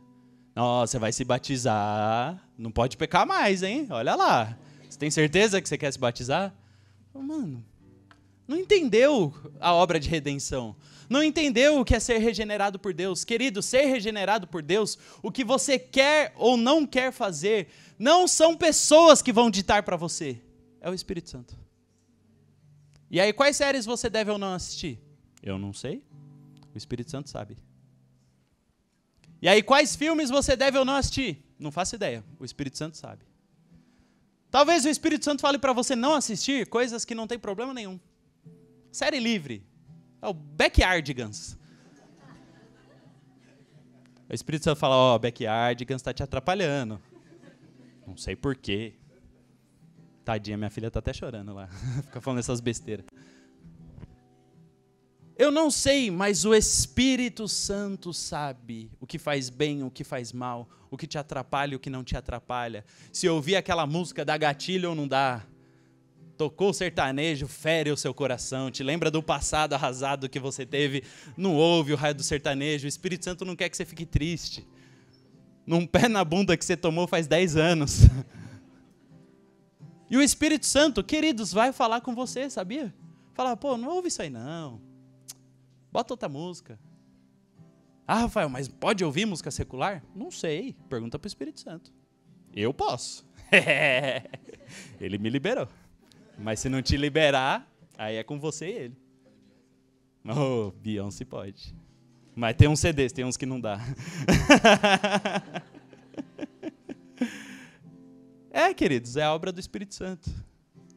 [0.55, 3.87] Não, você vai se batizar, não pode pecar mais, hein?
[3.91, 4.57] Olha lá.
[4.89, 6.55] Você tem certeza que você quer se batizar?
[7.13, 7.65] Mano,
[8.47, 10.77] não entendeu a obra de redenção.
[11.09, 13.25] Não entendeu o que é ser regenerado por Deus.
[13.25, 18.57] Querido, ser regenerado por Deus, o que você quer ou não quer fazer, não são
[18.57, 20.41] pessoas que vão ditar para você,
[20.81, 21.57] é o Espírito Santo.
[23.11, 25.01] E aí, quais séries você deve ou não assistir?
[25.43, 26.03] Eu não sei.
[26.75, 27.57] O Espírito Santo sabe.
[29.41, 31.45] E aí, quais filmes você deve ou não assistir?
[31.59, 32.25] Não faço ideia.
[32.39, 33.25] O Espírito Santo sabe.
[34.51, 37.99] Talvez o Espírito Santo fale para você não assistir coisas que não tem problema nenhum.
[38.97, 39.63] Série livre.
[40.23, 41.59] É o Backyardigans.
[44.27, 46.99] O Espírito Santo fala, ó, oh, Backyardigans está te atrapalhando.
[48.07, 48.95] Não sei porquê.
[50.25, 51.69] Tadinha, minha filha está até chorando lá.
[52.09, 53.05] Fica falando essas besteiras.
[55.37, 60.33] Eu não sei, mas o Espírito Santo sabe o que faz bem, o que faz
[60.33, 62.83] mal, o que te atrapalha o que não te atrapalha.
[63.13, 65.45] Se ouvir aquela música dá gatilho ou não dá.
[66.37, 71.03] Tocou o sertanejo, fere o seu coração, te lembra do passado arrasado que você teve,
[71.37, 72.85] não ouve o raio do sertanejo.
[72.85, 74.67] O Espírito Santo não quer que você fique triste.
[75.67, 78.01] Num pé na bunda que você tomou faz 10 anos.
[80.09, 82.95] E o Espírito Santo, queridos, vai falar com você, sabia?
[83.35, 84.81] Falar, pô, não ouve isso aí não.
[85.91, 86.79] Bota outra música.
[88.07, 90.05] Ah, Rafael, mas pode ouvir música secular?
[90.15, 90.77] Não sei.
[90.89, 91.93] Pergunta para o Espírito Santo.
[92.55, 93.27] Eu posso.
[95.01, 95.69] ele me liberou.
[96.39, 98.97] Mas se não te liberar, aí é com você e ele.
[100.29, 101.75] Oh, Beyoncé pode.
[102.35, 103.81] Mas tem uns CDs, tem uns que não dá.
[108.51, 110.31] é, queridos, é a obra do Espírito Santo.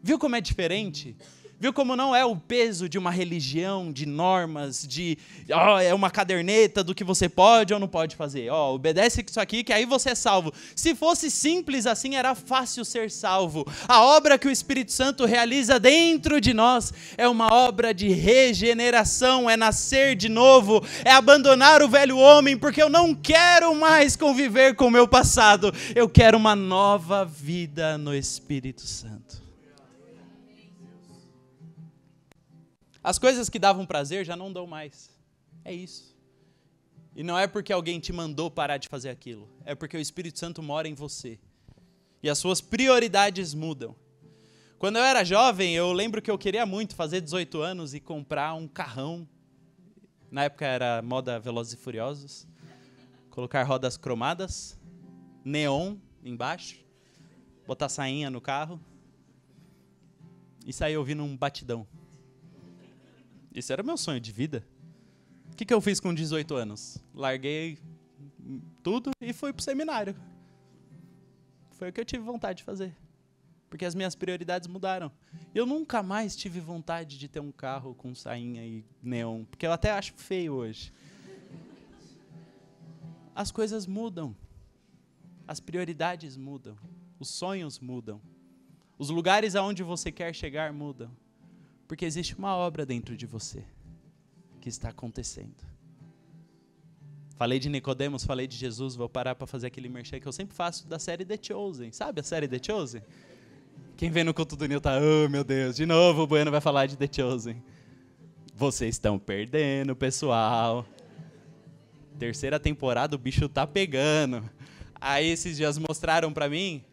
[0.04, 1.16] Viu como é diferente?
[1.60, 5.18] Viu como não é o peso de uma religião, de normas, de
[5.50, 8.50] oh, é uma caderneta do que você pode ou não pode fazer.
[8.50, 10.54] Ó, oh, obedece isso aqui que aí você é salvo.
[10.74, 13.68] Se fosse simples assim, era fácil ser salvo.
[13.90, 19.50] A obra que o Espírito Santo realiza dentro de nós é uma obra de regeneração,
[19.50, 24.76] é nascer de novo, é abandonar o velho homem, porque eu não quero mais conviver
[24.76, 25.74] com o meu passado.
[25.94, 29.49] Eu quero uma nova vida no Espírito Santo.
[33.04, 35.10] As coisas que davam prazer já não dão mais.
[35.64, 36.18] É isso.
[37.16, 40.40] E não é porque alguém te mandou parar de fazer aquilo, é porque o Espírito
[40.40, 41.40] Santo mora em você.
[42.22, 43.96] E as suas prioridades mudam.
[44.78, 48.54] Quando eu era jovem, eu lembro que eu queria muito fazer 18 anos e comprar
[48.54, 49.28] um carrão.
[50.32, 52.48] Na época era moda Velozes e Furiosos.
[53.30, 54.80] Colocar rodas cromadas,
[55.44, 56.80] neon embaixo,
[57.66, 58.80] botar sainha no carro
[60.66, 61.86] e sair ouvindo um batidão.
[63.54, 64.66] Esse era meu sonho de vida.
[65.52, 66.98] O que, que eu fiz com 18 anos?
[67.14, 67.78] Larguei
[68.82, 70.16] tudo e fui pro seminário.
[71.72, 72.96] Foi o que eu tive vontade de fazer.
[73.70, 75.12] Porque as minhas prioridades mudaram.
[75.54, 79.72] Eu nunca mais tive vontade de ter um carro com sainha e neon, porque eu
[79.72, 80.92] até acho feio hoje.
[83.36, 84.36] As coisas mudam.
[85.48, 86.78] As prioridades mudam.
[87.20, 88.22] Os sonhos mudam.
[88.98, 91.12] Os lugares aonde você quer chegar mudam.
[91.90, 93.64] Porque existe uma obra dentro de você
[94.62, 95.66] que está acontecendo.
[97.36, 100.56] Falei de Nicodemos, falei de Jesus, vou parar para fazer aquele merchan que eu sempre
[100.56, 101.92] faço da série The Chosen.
[101.92, 103.02] Sabe a série The Chosen?
[103.98, 106.62] Quem vem no culto do Nil tá, oh meu Deus, de novo o Bueno vai
[106.62, 107.60] falar de The Chosen.
[108.54, 110.86] Vocês estão perdendo, pessoal.
[112.20, 114.48] Terceira temporada, o bicho tá pegando.
[115.02, 116.84] Aí esses dias mostraram para mim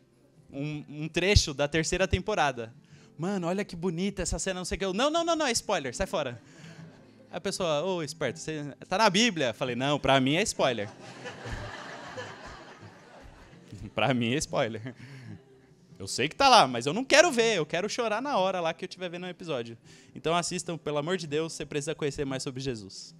[0.50, 2.72] um, um trecho da terceira temporada
[3.18, 4.84] mano, olha que bonita essa cena, não sei o que.
[4.84, 6.40] Eu, não, não, não, não, é spoiler, sai fora.
[7.30, 9.52] A pessoa, ô, oh, esperto, você tá na Bíblia?
[9.52, 10.88] Falei, não, pra mim é spoiler.
[13.94, 14.94] pra mim é spoiler.
[15.98, 18.60] Eu sei que tá lá, mas eu não quero ver, eu quero chorar na hora
[18.60, 19.78] lá que eu estiver vendo o um episódio.
[20.14, 23.14] Então assistam, pelo amor de Deus, você precisa conhecer mais sobre Jesus.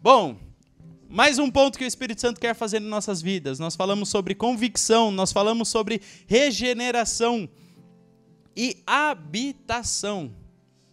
[0.00, 0.38] Bom,
[1.08, 3.58] mais um ponto que o Espírito Santo quer fazer em nossas vidas.
[3.58, 7.48] Nós falamos sobre convicção, nós falamos sobre regeneração
[8.56, 10.34] e habitação.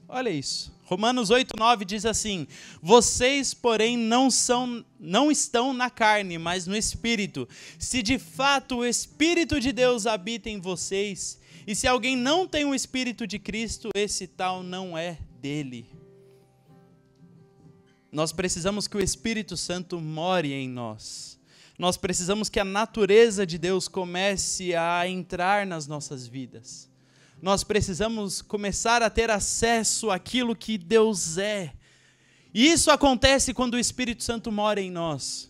[0.07, 0.73] Olha isso.
[0.89, 2.47] Romanos 8:9 diz assim:
[2.81, 7.47] Vocês, porém, não são não estão na carne, mas no espírito.
[7.77, 12.65] Se de fato o espírito de Deus habita em vocês, e se alguém não tem
[12.65, 15.85] o espírito de Cristo, esse tal não é dele.
[18.11, 21.39] Nós precisamos que o Espírito Santo more em nós.
[21.77, 26.88] Nós precisamos que a natureza de Deus comece a entrar nas nossas vidas
[27.41, 31.73] nós precisamos começar a ter acesso àquilo que Deus é.
[32.53, 35.49] E isso acontece quando o Espírito Santo mora em nós.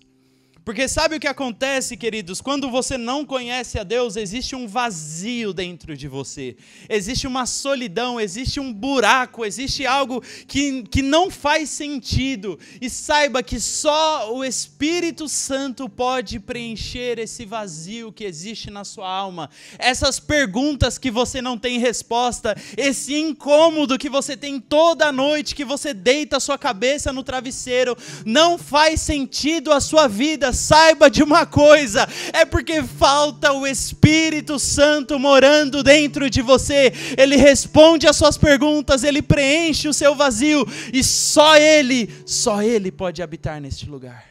[0.69, 2.41] Porque sabe o que acontece, queridos?
[2.41, 6.55] Quando você não conhece a Deus, existe um vazio dentro de você,
[6.87, 12.59] existe uma solidão, existe um buraco, existe algo que, que não faz sentido.
[12.79, 19.09] E saiba que só o Espírito Santo pode preencher esse vazio que existe na sua
[19.09, 25.55] alma, essas perguntas que você não tem resposta, esse incômodo que você tem toda noite,
[25.55, 31.09] que você deita a sua cabeça no travesseiro, não faz sentido a sua vida saiba
[31.09, 36.93] de uma coisa: é porque falta o Espírito Santo morando dentro de você.
[37.17, 42.91] Ele responde às suas perguntas, ele preenche o seu vazio e só Ele, só Ele
[42.91, 44.25] pode habitar neste lugar.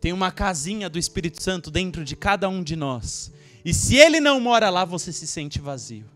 [0.00, 3.32] Tem uma casinha do Espírito Santo dentro de cada um de nós.
[3.64, 6.06] E se ele não mora lá, você se sente vazio.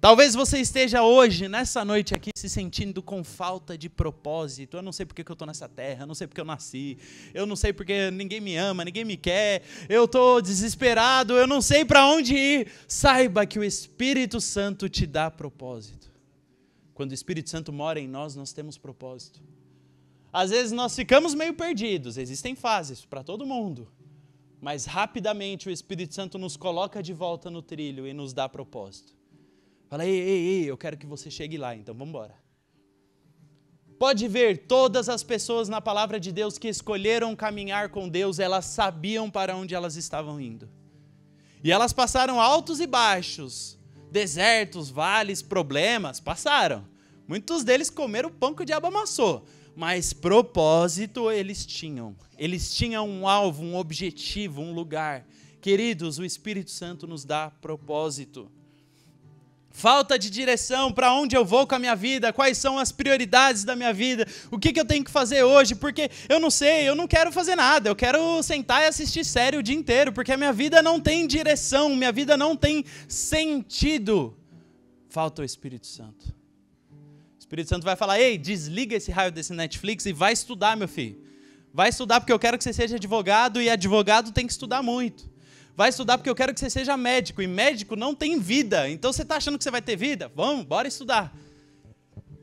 [0.00, 4.78] Talvez você esteja hoje, nessa noite aqui, se sentindo com falta de propósito.
[4.78, 6.96] Eu não sei porque que eu estou nessa terra, eu não sei porque eu nasci,
[7.34, 11.60] eu não sei porque ninguém me ama, ninguém me quer, eu estou desesperado, eu não
[11.60, 12.72] sei para onde ir.
[12.88, 16.10] Saiba que o Espírito Santo te dá propósito.
[16.94, 19.42] Quando o Espírito Santo mora em nós, nós temos propósito.
[20.32, 23.86] Às vezes nós ficamos meio perdidos, existem fases para todo mundo,
[24.62, 29.19] mas rapidamente o Espírito Santo nos coloca de volta no trilho e nos dá propósito.
[29.90, 32.36] Fala, ei, ei, ei, eu quero que você chegue lá, então vamos embora.
[33.98, 38.66] Pode ver, todas as pessoas na palavra de Deus que escolheram caminhar com Deus, elas
[38.66, 40.70] sabiam para onde elas estavam indo.
[41.64, 43.76] E elas passaram altos e baixos,
[44.12, 46.86] desertos, vales, problemas, passaram.
[47.26, 52.14] Muitos deles comeram o pão que o diabo amassou, mas propósito eles tinham.
[52.38, 55.26] Eles tinham um alvo, um objetivo, um lugar.
[55.60, 58.48] Queridos, o Espírito Santo nos dá propósito
[59.70, 63.64] falta de direção, para onde eu vou com a minha vida, quais são as prioridades
[63.64, 66.88] da minha vida, o que, que eu tenho que fazer hoje, porque eu não sei,
[66.88, 70.32] eu não quero fazer nada, eu quero sentar e assistir série o dia inteiro, porque
[70.32, 74.36] a minha vida não tem direção, minha vida não tem sentido.
[75.08, 76.26] Falta o Espírito Santo.
[76.92, 80.88] O Espírito Santo vai falar: ei, desliga esse raio desse Netflix e vai estudar, meu
[80.88, 81.18] filho.
[81.72, 85.29] Vai estudar porque eu quero que você seja advogado e advogado tem que estudar muito.
[85.80, 87.40] Vai estudar porque eu quero que você seja médico.
[87.40, 88.86] E médico não tem vida.
[88.90, 90.30] Então você está achando que você vai ter vida?
[90.36, 91.34] Vamos, bora estudar.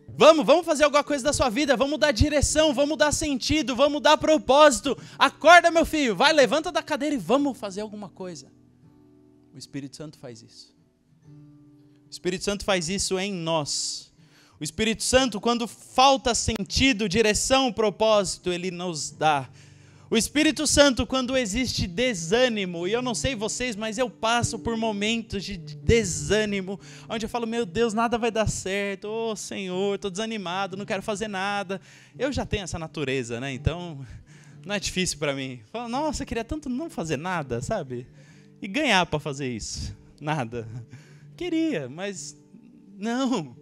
[0.09, 1.77] Vamos, vamos fazer alguma coisa da sua vida.
[1.77, 4.97] Vamos dar direção, vamos dar sentido, vamos dar propósito.
[5.19, 6.15] Acorda, meu filho.
[6.15, 8.51] Vai, levanta da cadeira e vamos fazer alguma coisa.
[9.53, 10.75] O Espírito Santo faz isso.
[12.07, 14.11] O Espírito Santo faz isso em nós.
[14.59, 19.47] O Espírito Santo, quando falta sentido, direção, propósito, ele nos dá
[20.09, 24.77] o Espírito Santo, quando existe desânimo, e eu não sei vocês, mas eu passo por
[24.77, 29.95] momentos de desânimo, onde eu falo, meu Deus, nada vai dar certo, ô oh, Senhor,
[29.95, 31.81] estou desanimado, não quero fazer nada.
[32.17, 33.51] Eu já tenho essa natureza, né?
[33.51, 34.05] Então,
[34.65, 35.59] não é difícil para mim.
[35.71, 38.07] Falo, nossa, eu queria tanto não fazer nada, sabe?
[38.61, 39.95] E ganhar para fazer isso.
[40.21, 40.67] Nada.
[41.35, 42.35] Queria, mas
[42.97, 43.55] não.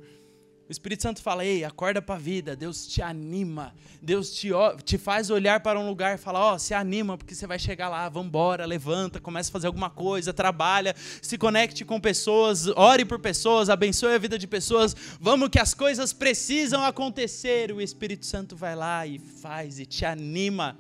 [0.68, 4.50] O Espírito Santo fala: ei, acorda para a vida, Deus te anima, Deus te,
[4.84, 7.60] te faz olhar para um lugar e fala: ó, oh, se anima, porque você vai
[7.60, 12.66] chegar lá, vamos embora, levanta, começa a fazer alguma coisa, trabalha, se conecte com pessoas,
[12.76, 17.72] ore por pessoas, abençoe a vida de pessoas, vamos que as coisas precisam acontecer.
[17.72, 20.76] O Espírito Santo vai lá e faz e te anima.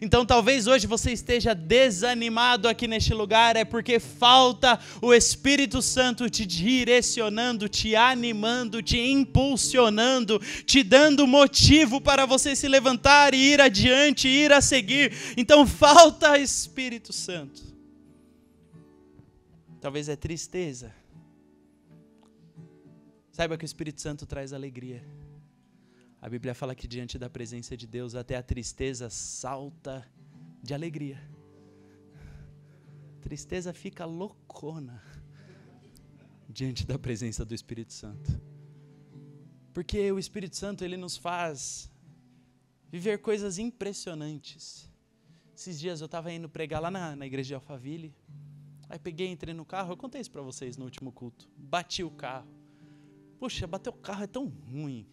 [0.00, 6.30] Então talvez hoje você esteja desanimado aqui neste lugar, é porque falta o Espírito Santo
[6.30, 13.60] te direcionando, te animando, te impulsionando, te dando motivo para você se levantar e ir
[13.60, 15.12] adiante, ir a seguir.
[15.36, 17.62] Então falta Espírito Santo.
[19.80, 20.94] Talvez é tristeza.
[23.32, 25.02] Saiba que o Espírito Santo traz alegria.
[26.22, 30.06] A Bíblia fala que diante da presença de Deus até a tristeza salta
[30.62, 31.18] de alegria.
[33.22, 35.02] Tristeza fica loucona
[36.46, 38.38] diante da presença do Espírito Santo.
[39.72, 41.90] Porque o Espírito Santo ele nos faz
[42.90, 44.90] viver coisas impressionantes.
[45.56, 48.14] Esses dias eu estava indo pregar lá na, na igreja de Alphaville.
[48.90, 49.92] Aí peguei, entrei no carro.
[49.92, 51.48] Eu contei isso para vocês no último culto.
[51.56, 52.48] Bati o carro.
[53.38, 55.06] Puxa, bater o carro é tão ruim.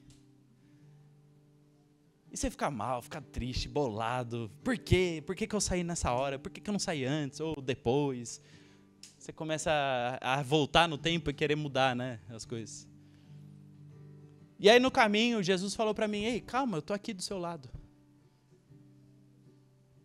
[2.38, 4.52] Você fica mal, fica triste, bolado.
[4.64, 5.24] Por quê?
[5.26, 6.38] Por que, que eu saí nessa hora?
[6.38, 8.40] Por que, que eu não saí antes ou depois?
[9.18, 9.72] Você começa
[10.22, 12.88] a, a voltar no tempo e querer mudar né, as coisas.
[14.60, 17.40] E aí no caminho, Jesus falou para mim: Ei, calma, eu estou aqui do seu
[17.40, 17.70] lado.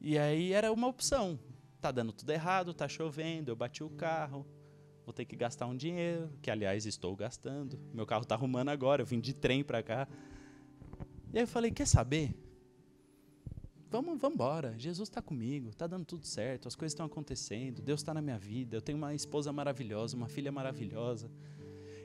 [0.01, 1.39] E aí era uma opção.
[1.83, 4.47] Tá dando tudo errado, tá chovendo, eu bati o carro,
[5.05, 7.79] vou ter que gastar um dinheiro, que aliás estou gastando.
[7.93, 10.09] Meu carro está arrumando agora, eu vim de trem para cá.
[11.33, 12.35] E aí eu falei: quer saber?
[13.91, 14.75] Vamos, vamos embora.
[14.79, 18.39] Jesus está comigo, está dando tudo certo, as coisas estão acontecendo, Deus está na minha
[18.39, 21.31] vida, eu tenho uma esposa maravilhosa, uma filha maravilhosa.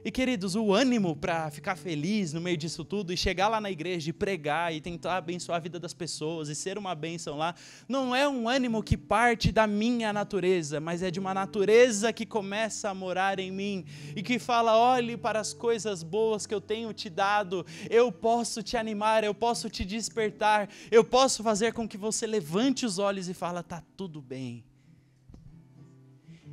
[0.08, 3.70] E queridos, o ânimo para ficar feliz no meio disso tudo e chegar lá na
[3.70, 7.54] igreja e pregar e tentar abençoar a vida das pessoas e ser uma bênção lá,
[7.90, 12.26] não é um ânimo que parte da minha natureza, mas é de uma natureza que
[12.26, 13.84] começa a morar em mim
[14.16, 18.64] e que fala: olhe para as coisas boas que eu tenho te dado, eu posso
[18.64, 23.28] te animar, eu posso te despertar, eu posso fazer com que você levante os olhos
[23.28, 24.64] e fala: tá tudo bem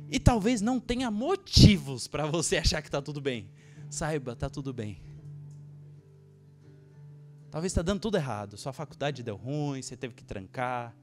[0.09, 3.49] e talvez não tenha motivos para você achar que está tudo bem.
[3.89, 5.01] Saiba, está tudo bem.
[7.49, 8.57] Talvez está dando tudo errado.
[8.57, 10.93] Sua faculdade deu ruim, você teve que trancar.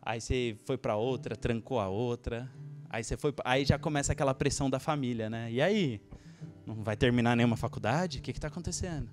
[0.00, 2.48] Aí você foi para outra, trancou a outra.
[2.88, 5.50] Aí você foi, aí já começa aquela pressão da família, né?
[5.50, 6.00] E aí,
[6.64, 8.18] Não vai terminar nenhuma faculdade?
[8.18, 9.08] O que está acontecendo?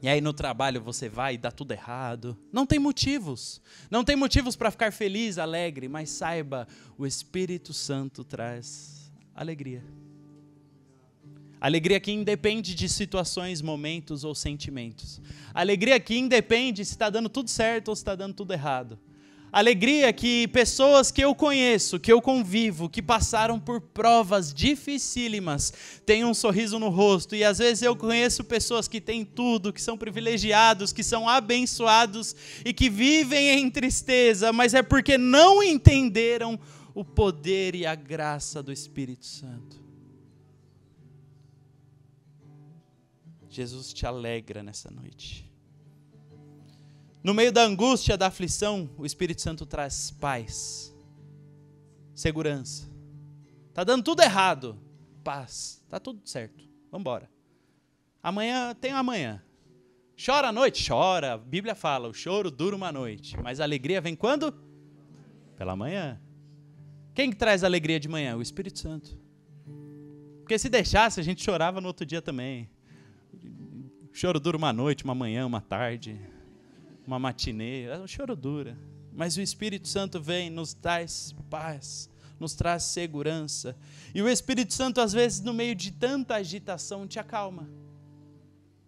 [0.00, 2.38] E aí no trabalho você vai e dá tudo errado.
[2.52, 3.60] Não tem motivos.
[3.90, 9.82] Não tem motivos para ficar feliz, alegre, mas saiba, o Espírito Santo traz alegria.
[11.60, 15.20] Alegria que independe de situações, momentos ou sentimentos.
[15.52, 18.98] Alegria que independe se está dando tudo certo ou se está dando tudo errado.
[19.50, 25.72] Alegria que pessoas que eu conheço, que eu convivo, que passaram por provas dificílimas,
[26.04, 27.34] têm um sorriso no rosto.
[27.34, 32.36] E às vezes eu conheço pessoas que têm tudo, que são privilegiados, que são abençoados
[32.64, 36.58] e que vivem em tristeza, mas é porque não entenderam
[36.94, 39.78] o poder e a graça do Espírito Santo.
[43.48, 45.47] Jesus te alegra nessa noite.
[47.22, 50.94] No meio da angústia, da aflição, o Espírito Santo traz paz,
[52.14, 52.88] segurança.
[53.74, 54.78] Tá dando tudo errado,
[55.24, 55.82] paz.
[55.88, 56.64] Tá tudo certo.
[56.90, 57.30] Vamos embora.
[58.22, 59.42] Amanhã tem amanhã.
[60.24, 61.34] Chora à noite, chora.
[61.34, 64.54] A Bíblia fala, o choro dura uma noite, mas a alegria vem quando?
[65.56, 66.20] Pela manhã.
[67.14, 68.36] Quem que traz alegria de manhã?
[68.36, 69.18] O Espírito Santo.
[70.40, 72.70] Porque se deixasse, a gente chorava no outro dia também.
[74.10, 76.18] O choro dura uma noite, uma manhã, uma tarde
[77.08, 78.76] uma matinê, o choro dura.
[79.10, 83.74] Mas o Espírito Santo vem, nos traz paz, nos traz segurança.
[84.14, 87.66] E o Espírito Santo, às vezes, no meio de tanta agitação, te acalma.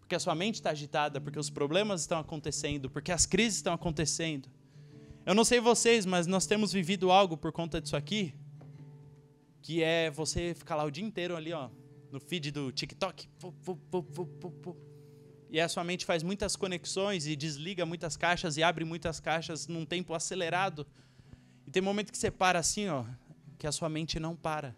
[0.01, 3.73] Porque a sua mente está agitada, porque os problemas estão acontecendo, porque as crises estão
[3.73, 4.51] acontecendo.
[5.25, 8.35] Eu não sei vocês, mas nós temos vivido algo por conta disso aqui,
[9.63, 11.71] que é você ficar lá o dia inteiro ali, ó,
[12.13, 13.29] no feed do TikTok.
[13.39, 14.77] Pu, pu, pu,
[15.51, 19.67] e a sua mente faz muitas conexões e desliga muitas caixas e abre muitas caixas
[19.67, 20.87] num tempo acelerado.
[21.67, 23.05] E tem momento que você para assim, ó,
[23.59, 24.77] que a sua mente não para.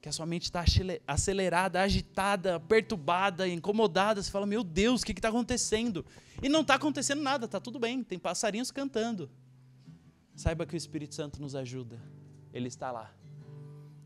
[0.00, 0.64] Que a sua mente está
[1.06, 4.20] acelerada, agitada, perturbada, incomodada.
[4.20, 6.04] Você fala, meu Deus, o que está acontecendo?
[6.42, 9.30] E não está acontecendo nada, está tudo bem, tem passarinhos cantando.
[10.34, 12.02] Saiba que o Espírito Santo nos ajuda.
[12.52, 13.14] Ele está lá.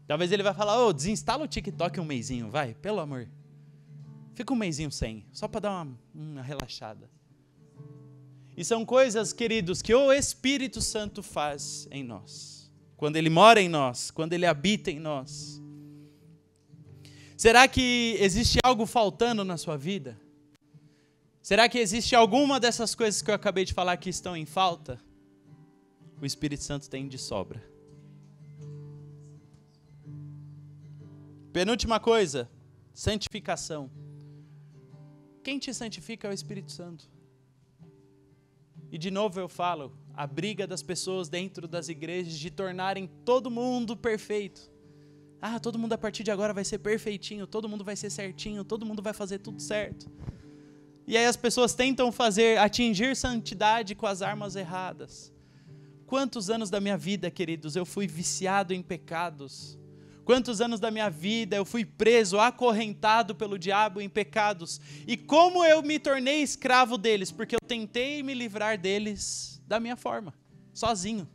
[0.07, 3.31] Talvez ele vai falar, ô, oh, desinstala o TikTok um mêsinho, vai, pelo amor.
[4.35, 7.09] Fica um mêsinho sem, só para dar uma, uma relaxada.
[8.57, 12.71] E são coisas, queridos, que o Espírito Santo faz em nós.
[12.97, 15.61] Quando ele mora em nós, quando ele habita em nós.
[17.37, 20.21] Será que existe algo faltando na sua vida?
[21.43, 25.01] Será que existe alguma dessas coisas que eu acabei de falar que estão em falta?
[26.21, 27.63] O Espírito Santo tem de sobra.
[31.53, 32.51] Penúltima coisa,
[32.93, 33.91] santificação.
[35.45, 37.05] Quem te santifica é o Espírito Santo.
[38.91, 43.51] E de novo eu falo, a briga das pessoas dentro das igrejas de tornarem todo
[43.51, 44.73] mundo perfeito.
[45.43, 48.65] Ah, todo mundo a partir de agora vai ser perfeitinho, todo mundo vai ser certinho,
[48.65, 50.11] todo mundo vai fazer tudo certo.
[51.07, 55.31] E aí as pessoas tentam fazer, atingir santidade com as armas erradas.
[56.07, 59.79] Quantos anos da minha vida, queridos, eu fui viciado em pecados
[60.25, 65.63] Quantos anos da minha vida eu fui preso, acorrentado pelo diabo em pecados, e como
[65.65, 70.33] eu me tornei escravo deles, porque eu tentei me livrar deles da minha forma,
[70.73, 71.29] sozinho.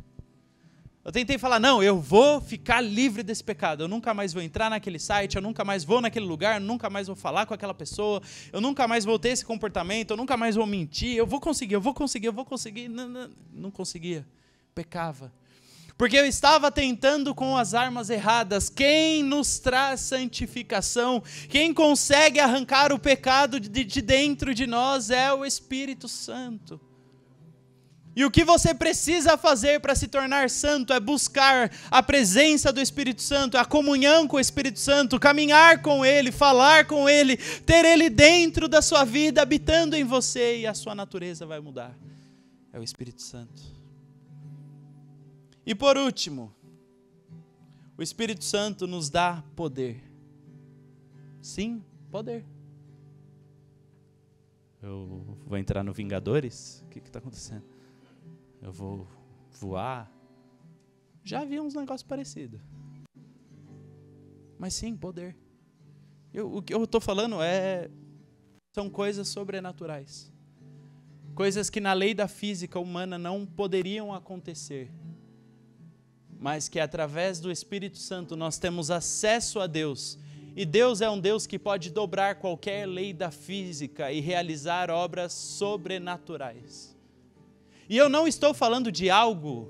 [1.05, 4.69] Eu tentei falar, não, eu vou ficar livre desse pecado, eu nunca mais vou entrar
[4.69, 7.73] naquele site, eu nunca mais vou naquele lugar, eu nunca mais vou falar com aquela
[7.73, 8.21] pessoa,
[8.51, 11.75] eu nunca mais vou ter esse comportamento, eu nunca mais vou mentir, eu vou conseguir,
[11.75, 12.89] eu vou conseguir, eu vou conseguir.
[12.89, 14.27] Não, não, não conseguia,
[14.75, 15.31] pecava
[15.99, 18.69] porque eu estava tentando com as armas erradas.
[18.69, 25.33] Quem nos traz santificação, quem consegue arrancar o pecado de, de dentro de nós é
[25.33, 26.79] o Espírito Santo.
[28.15, 32.79] E o que você precisa fazer para se tornar santo é buscar a presença do
[32.79, 37.83] Espírito Santo, a comunhão com o Espírito Santo, caminhar com Ele, falar com Ele, ter
[37.83, 41.93] Ele dentro da sua vida, habitando em você, e a sua natureza vai mudar.
[42.71, 43.78] É o Espírito Santo.
[45.65, 46.53] E por último,
[47.97, 50.01] o Espírito Santo nos dá poder.
[51.41, 52.45] Sim, poder.
[54.81, 56.81] Eu vou entrar no Vingadores?
[56.85, 57.65] O que está acontecendo?
[58.61, 59.05] Eu vou
[59.59, 60.09] voar?
[61.23, 62.61] Já vi uns negócios parecidos.
[64.57, 65.37] Mas sim, poder.
[66.33, 67.89] Eu, o que eu estou falando é.
[68.73, 70.31] São coisas sobrenaturais.
[71.35, 74.91] Coisas que na lei da física humana não poderiam acontecer
[76.39, 80.17] mas que através do Espírito Santo nós temos acesso a Deus.
[80.55, 85.33] E Deus é um Deus que pode dobrar qualquer lei da física e realizar obras
[85.33, 86.97] sobrenaturais.
[87.89, 89.69] E eu não estou falando de algo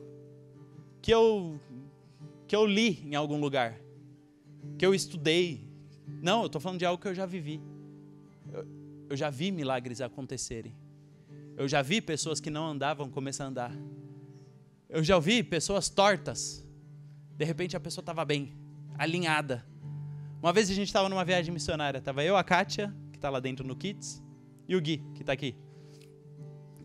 [1.01, 1.59] que eu
[2.47, 3.79] que eu li em algum lugar,
[4.77, 5.67] que eu estudei,
[6.21, 7.61] Não, eu estou falando de algo que eu já vivi.
[8.51, 8.67] Eu,
[9.11, 10.75] eu já vi milagres acontecerem.
[11.55, 13.71] Eu já vi pessoas que não andavam começar a andar.
[14.89, 16.67] Eu já ouvi pessoas tortas.
[17.37, 18.57] De repente a pessoa estava bem,
[18.97, 19.63] alinhada.
[20.41, 21.99] Uma vez a gente estava numa viagem missionária.
[21.99, 24.19] Estava eu, a Kátia, que está lá dentro no Kits,
[24.67, 25.55] e o Gui, que está aqui.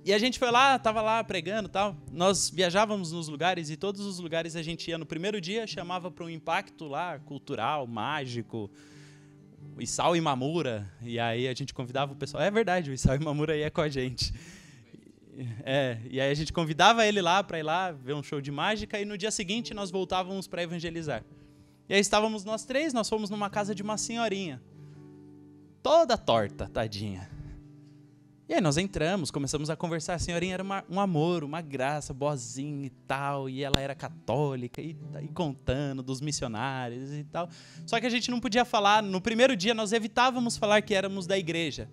[0.05, 1.97] E a gente foi lá, estava lá pregando tal.
[2.13, 6.11] Nós viajávamos nos lugares e todos os lugares a gente ia no primeiro dia, chamava
[6.11, 8.71] para um impacto lá, cultural, mágico,
[9.75, 10.93] o Isao Imamura.
[11.01, 12.43] E aí a gente convidava o pessoal.
[12.43, 14.31] É verdade, o Isao Imamura ia com a gente.
[15.65, 18.51] É, e aí a gente convidava ele lá para ir lá ver um show de
[18.51, 21.25] mágica e no dia seguinte nós voltávamos para evangelizar.
[21.89, 24.63] E aí estávamos nós três, nós fomos numa casa de uma senhorinha.
[25.83, 27.29] Toda torta, tadinha.
[28.47, 30.15] E aí nós entramos, começamos a conversar.
[30.15, 33.49] A senhorinha era uma, um amor, uma graça, boazinha e tal.
[33.49, 37.49] E ela era católica e, e contando dos missionários e tal.
[37.87, 39.03] Só que a gente não podia falar.
[39.03, 41.89] No primeiro dia nós evitávamos falar que éramos da igreja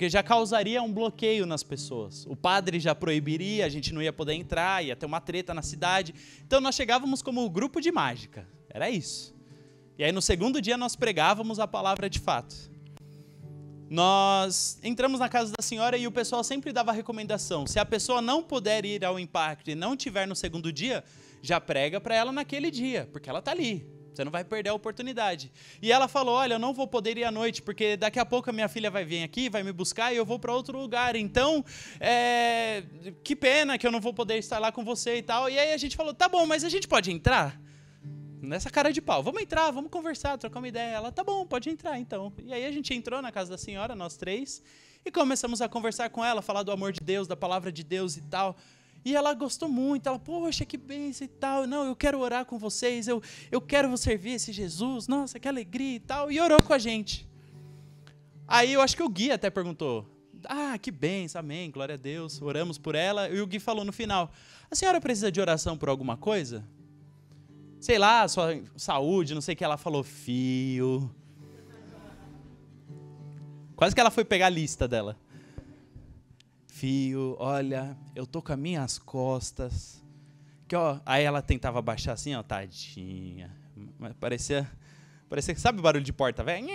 [0.00, 2.24] porque já causaria um bloqueio nas pessoas.
[2.24, 5.60] O padre já proibiria, a gente não ia poder entrar, ia ter uma treta na
[5.60, 6.14] cidade.
[6.42, 8.48] Então nós chegávamos como grupo de mágica.
[8.70, 9.34] Era isso.
[9.98, 12.56] E aí no segundo dia nós pregávamos a palavra de fato.
[13.90, 17.66] Nós entramos na casa da senhora e o pessoal sempre dava recomendação.
[17.66, 21.04] Se a pessoa não puder ir ao impacto e não tiver no segundo dia,
[21.42, 23.86] já prega para ela naquele dia, porque ela está ali.
[24.12, 25.50] Você não vai perder a oportunidade.
[25.80, 28.50] E ela falou: Olha, eu não vou poder ir à noite, porque daqui a pouco
[28.50, 31.16] a minha filha vai vir aqui, vai me buscar e eu vou para outro lugar.
[31.16, 31.64] Então,
[31.98, 32.82] é...
[33.22, 35.48] que pena que eu não vou poder estar lá com você e tal.
[35.48, 37.60] E aí a gente falou: Tá bom, mas a gente pode entrar?
[38.42, 39.22] Nessa cara de pau.
[39.22, 40.94] Vamos entrar, vamos conversar, trocar uma ideia.
[40.94, 42.32] Ela: Tá bom, pode entrar então.
[42.42, 44.62] E aí a gente entrou na casa da senhora, nós três,
[45.04, 48.16] e começamos a conversar com ela, falar do amor de Deus, da palavra de Deus
[48.16, 48.56] e tal.
[49.04, 51.66] E ela gostou muito, ela, poxa, que bênção e tal.
[51.66, 55.96] Não, eu quero orar com vocês, eu, eu quero servir esse Jesus, nossa, que alegria
[55.96, 56.30] e tal.
[56.30, 57.26] E orou com a gente.
[58.46, 60.06] Aí eu acho que o Gui até perguntou:
[60.44, 62.42] Ah, que bênção, amém, glória a Deus.
[62.42, 63.28] Oramos por ela.
[63.28, 64.30] E o Gui falou no final:
[64.70, 66.62] A senhora precisa de oração por alguma coisa?
[67.80, 69.64] Sei lá, sua saúde, não sei o que.
[69.64, 71.10] Ela falou: Fio.
[73.74, 75.16] Quase que ela foi pegar a lista dela
[76.80, 80.02] fio, olha, eu tô com as minhas costas.
[80.66, 83.54] Que, ó, aí ela tentava baixar assim, ó, tadinha.
[84.18, 84.66] Parecia,
[85.28, 86.66] parecia que sabe o barulho de porta, velho?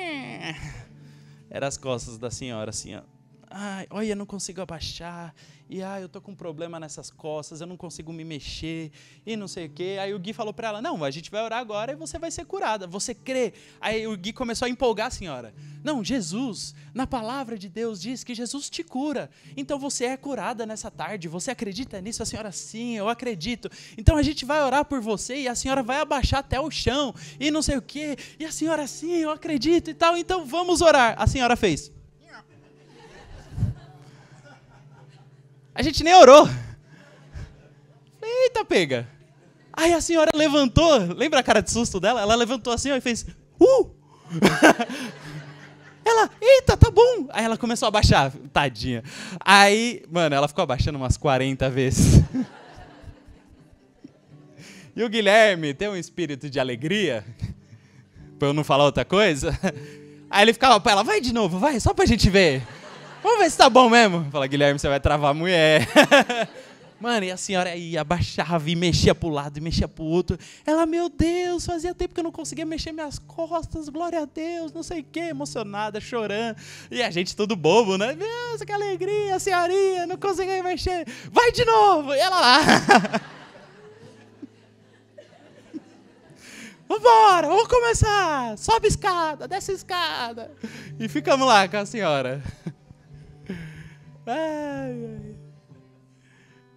[1.49, 3.01] Era as costas da senhora assim, ó.
[3.49, 5.33] Ai, olha, não consigo abaixar
[5.67, 8.91] e ah, eu tô com um problema nessas costas, eu não consigo me mexer
[9.25, 9.97] e não sei o quê.
[9.99, 12.29] Aí o Gui falou para ela: "Não, a gente vai orar agora e você vai
[12.29, 12.85] ser curada.
[12.85, 15.55] Você crê?" Aí o Gui começou a empolgar a senhora.
[15.83, 19.29] "Não, Jesus, na palavra de Deus diz que Jesus te cura.
[19.57, 21.27] Então você é curada nessa tarde.
[21.27, 25.37] Você acredita nisso?" A senhora: "Sim, eu acredito." Então a gente vai orar por você
[25.37, 28.15] e a senhora vai abaixar até o chão e não sei o quê.
[28.39, 30.15] E a senhora: "Sim, eu acredito" e tal.
[30.15, 31.15] Então vamos orar.
[31.17, 31.94] A senhora fez:
[35.75, 36.49] A gente nem orou.
[38.23, 39.07] Eita, pega.
[39.73, 42.21] Aí a senhora levantou, lembra a cara de susto dela?
[42.21, 43.25] Ela levantou assim ó, e fez,
[43.59, 43.91] uh!
[46.05, 47.27] ela, eita, tá bom.
[47.29, 49.03] Aí ela começou a baixar, tadinha.
[49.43, 52.23] Aí, mano, ela ficou abaixando umas 40 vezes.
[54.95, 57.25] e o Guilherme tem um espírito de alegria,
[58.39, 59.59] pra eu não falar outra coisa.
[60.29, 62.65] Aí ele ficava pra ela, vai de novo, vai, só pra gente ver.
[63.25, 64.29] Vamos ver se tá bom mesmo.
[64.29, 65.87] Fala, Guilherme, você vai travar a mulher.
[67.01, 70.37] Mano, e a senhora ia, abaixava e mexia pro lado e mexia pro outro.
[70.63, 74.71] Ela, meu Deus, fazia tempo que eu não conseguia mexer minhas costas, glória a Deus,
[74.71, 76.55] não sei o quê, emocionada, chorando.
[76.91, 78.15] E a gente tudo bobo, né?
[78.15, 81.07] Nossa, que alegria, a senhorinha, não conseguia mexer.
[81.31, 82.13] Vai de novo!
[82.13, 82.59] E ela lá.
[86.87, 88.55] Vambora, vamos começar!
[88.55, 90.51] Sobe escada, desce escada.
[90.99, 92.43] E ficamos lá com a senhora.
[94.25, 95.35] Ai, ai.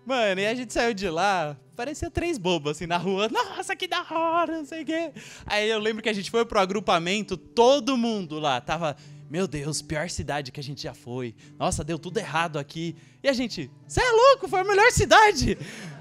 [0.04, 3.28] Mano, e a gente saiu de lá, parecia três bobos assim na rua.
[3.28, 5.12] Nossa, que da hora, não sei o quê.
[5.44, 8.96] Aí eu lembro que a gente foi pro agrupamento, todo mundo lá tava,
[9.28, 11.34] meu Deus, pior cidade que a gente já foi.
[11.58, 12.96] Nossa, deu tudo errado aqui.
[13.22, 15.58] E a gente, você é louco, foi a melhor cidade.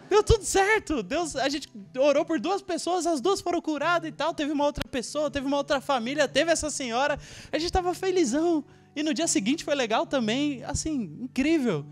[0.09, 1.03] Deu tudo certo.
[1.03, 4.33] Deus, a gente orou por duas pessoas, as duas foram curadas e tal.
[4.33, 7.19] Teve uma outra pessoa, teve uma outra família, teve essa senhora.
[7.51, 8.63] A gente tava felizão.
[8.97, 11.85] E no dia seguinte foi legal também, assim, incrível.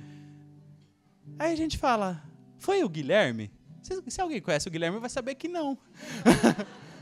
[1.37, 2.23] Aí a gente fala,
[2.57, 3.51] foi o Guilherme?
[3.83, 5.77] Se, se alguém conhece o Guilherme, vai saber que não.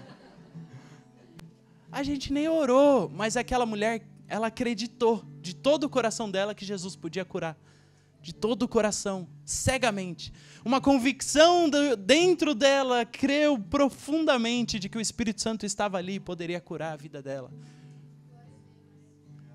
[1.90, 6.66] a gente nem orou, mas aquela mulher, ela acreditou de todo o coração dela que
[6.66, 7.58] Jesus podia curar.
[8.22, 10.34] De todo o coração, cegamente.
[10.66, 16.60] Uma convicção dentro dela, creu profundamente de que o Espírito Santo estava ali e poderia
[16.60, 17.54] curar a vida dela.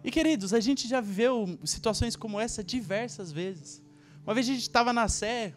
[0.03, 3.83] E queridos, a gente já viveu situações como essa diversas vezes.
[4.25, 5.55] Uma vez a gente estava na Sé,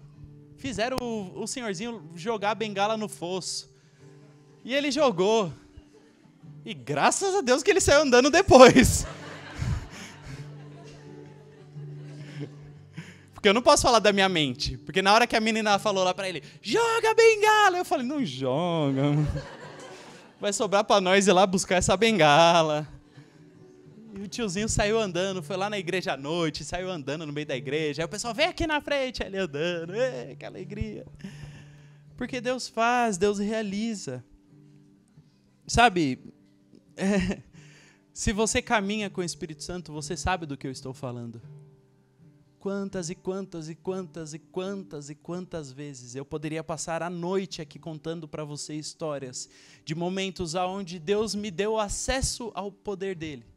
[0.58, 3.70] fizeram o, o senhorzinho jogar a bengala no fosso.
[4.64, 5.54] E ele jogou.
[6.66, 9.06] E graças a Deus que ele saiu andando depois.
[13.34, 14.78] Porque eu não posso falar da minha mente.
[14.78, 18.06] Porque na hora que a menina falou lá para ele, joga a bengala, eu falei,
[18.06, 19.02] não joga.
[20.40, 22.88] Vai sobrar para nós ir lá buscar essa bengala.
[24.14, 27.48] E o tiozinho saiu andando, foi lá na igreja à noite, saiu andando no meio
[27.48, 28.02] da igreja.
[28.02, 29.94] Aí o pessoal, vem aqui na frente, ele andando,
[30.38, 31.06] que alegria.
[32.18, 34.24] Porque Deus faz, Deus realiza.
[35.66, 36.20] Sabe,
[36.98, 37.42] é,
[38.12, 41.42] se você caminha com o Espírito Santo, você sabe do que eu estou falando.
[42.60, 47.60] Quantas e quantas e quantas e quantas e quantas vezes eu poderia passar a noite
[47.60, 49.50] aqui contando para você histórias
[49.84, 53.51] de momentos aonde Deus me deu acesso ao poder dele.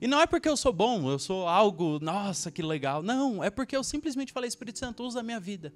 [0.00, 3.02] E não é porque eu sou bom, eu sou algo, nossa, que legal.
[3.02, 5.72] Não, é porque eu simplesmente falei, Espírito Santo, usa a minha vida.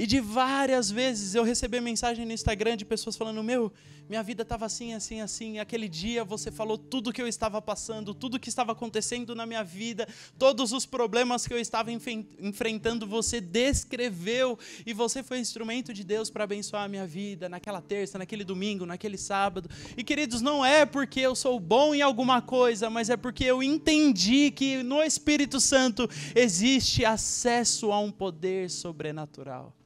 [0.00, 3.70] E de várias vezes eu recebi mensagem no Instagram de pessoas falando: Meu,
[4.08, 5.58] minha vida estava assim, assim, assim.
[5.58, 9.62] Aquele dia você falou tudo que eu estava passando, tudo que estava acontecendo na minha
[9.62, 14.58] vida, todos os problemas que eu estava enfrentando, você descreveu.
[14.86, 18.86] E você foi instrumento de Deus para abençoar a minha vida naquela terça, naquele domingo,
[18.86, 19.68] naquele sábado.
[19.98, 23.62] E queridos, não é porque eu sou bom em alguma coisa, mas é porque eu
[23.62, 29.76] entendi que no Espírito Santo existe acesso a um poder sobrenatural.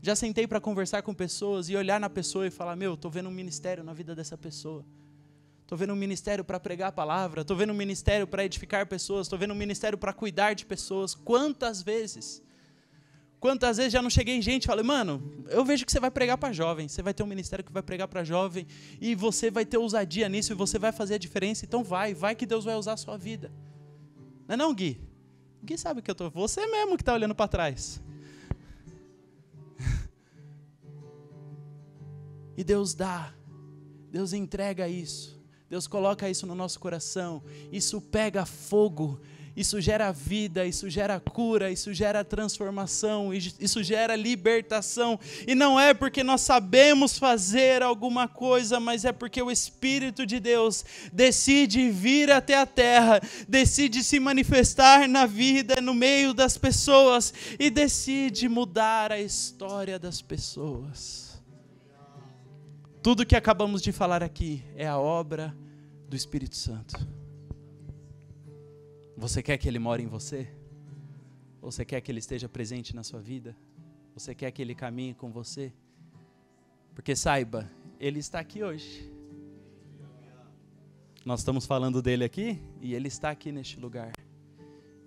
[0.00, 3.28] Já sentei para conversar com pessoas e olhar na pessoa e falar: Meu, estou vendo
[3.28, 4.84] um ministério na vida dessa pessoa.
[5.62, 7.42] Estou vendo um ministério para pregar a palavra.
[7.42, 9.26] Estou vendo um ministério para edificar pessoas.
[9.26, 11.14] Estou vendo um ministério para cuidar de pessoas.
[11.14, 12.42] Quantas vezes?
[13.40, 16.10] Quantas vezes já não cheguei em gente e falei, mano, eu vejo que você vai
[16.10, 18.66] pregar para jovem, você vai ter um ministério que vai pregar para jovem
[19.00, 22.34] e você vai ter ousadia nisso e você vai fazer a diferença, então vai, vai
[22.34, 23.52] que Deus vai usar a sua vida.
[24.48, 25.00] Não é não, Gui?
[25.62, 28.00] Gui sabe que eu tô, você mesmo que está olhando para trás.
[32.58, 33.32] E Deus dá,
[34.10, 35.40] Deus entrega isso,
[35.70, 37.40] Deus coloca isso no nosso coração,
[37.70, 39.20] isso pega fogo,
[39.54, 45.20] isso gera vida, isso gera cura, isso gera transformação, isso gera libertação.
[45.46, 50.40] E não é porque nós sabemos fazer alguma coisa, mas é porque o Espírito de
[50.40, 57.32] Deus decide vir até a terra, decide se manifestar na vida, no meio das pessoas
[57.56, 61.27] e decide mudar a história das pessoas.
[63.08, 65.56] Tudo que acabamos de falar aqui é a obra
[66.10, 66.94] do Espírito Santo.
[69.16, 70.46] Você quer que ele more em você?
[71.62, 73.56] Você quer que ele esteja presente na sua vida?
[74.12, 75.72] Você quer que ele caminhe com você?
[76.94, 77.66] Porque saiba,
[77.98, 79.10] ele está aqui hoje.
[81.24, 84.12] Nós estamos falando dele aqui e ele está aqui neste lugar.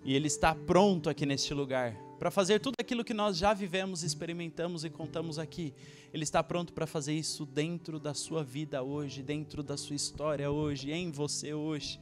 [0.04, 4.04] E ele está pronto aqui neste lugar para fazer tudo aquilo que nós já vivemos,
[4.04, 5.74] experimentamos e contamos aqui.
[6.14, 10.48] Ele está pronto para fazer isso dentro da sua vida hoje, dentro da sua história
[10.48, 11.98] hoje, em você hoje.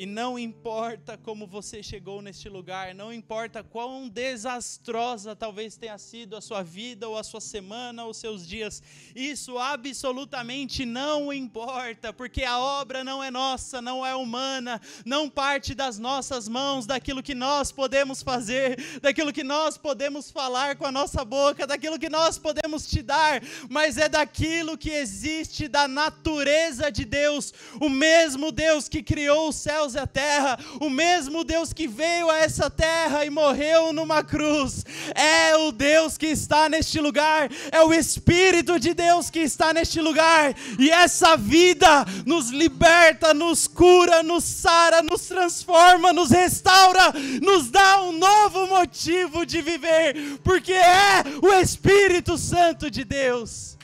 [0.00, 6.34] E não importa como você chegou neste lugar, não importa quão desastrosa talvez tenha sido
[6.34, 8.82] a sua vida, ou a sua semana, ou seus dias,
[9.14, 15.74] isso absolutamente não importa, porque a obra não é nossa, não é humana, não parte
[15.74, 20.92] das nossas mãos, daquilo que nós podemos fazer, daquilo que nós podemos falar com a
[20.92, 26.90] nossa boca, daquilo que nós podemos te dar, mas é daquilo que existe da natureza
[26.90, 31.44] de Deus, o mesmo Deus que criou os céus céus e a terra, o mesmo
[31.44, 34.84] Deus que veio a essa terra e morreu numa cruz,
[35.14, 40.00] é o Deus que está neste lugar, é o Espírito de Deus que está neste
[40.00, 47.12] lugar, e essa vida nos liberta, nos cura, nos sara, nos transforma, nos restaura,
[47.42, 53.76] nos dá um novo motivo de viver, porque é o Espírito Santo de Deus.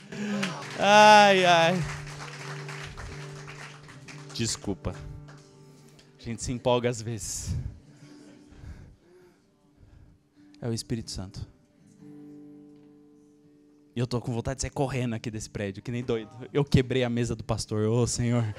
[0.79, 1.83] Ai, ai.
[4.33, 5.06] Desculpa.
[6.27, 7.55] A gente se empolga às vezes.
[10.61, 11.47] É o Espírito Santo.
[13.95, 16.29] E eu tô com vontade de sair correndo aqui desse prédio, que nem doido.
[16.51, 18.43] Eu quebrei a mesa do pastor, ô oh, Senhor.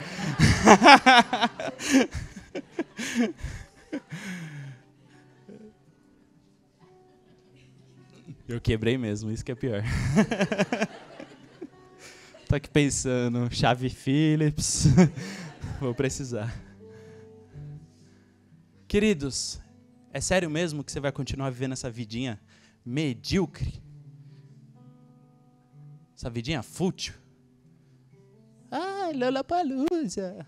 [8.49, 9.83] Eu quebrei mesmo, isso que é pior.
[12.49, 14.87] tô aqui pensando, chave Phillips.
[15.79, 16.68] Vou precisar.
[18.89, 19.61] Queridos,
[20.15, 22.41] é sério mesmo que você vai continuar vivendo essa vidinha
[22.83, 23.83] medíocre?
[26.17, 27.13] Essa vidinha fútil?
[28.71, 30.47] Ai, Lollapalooza.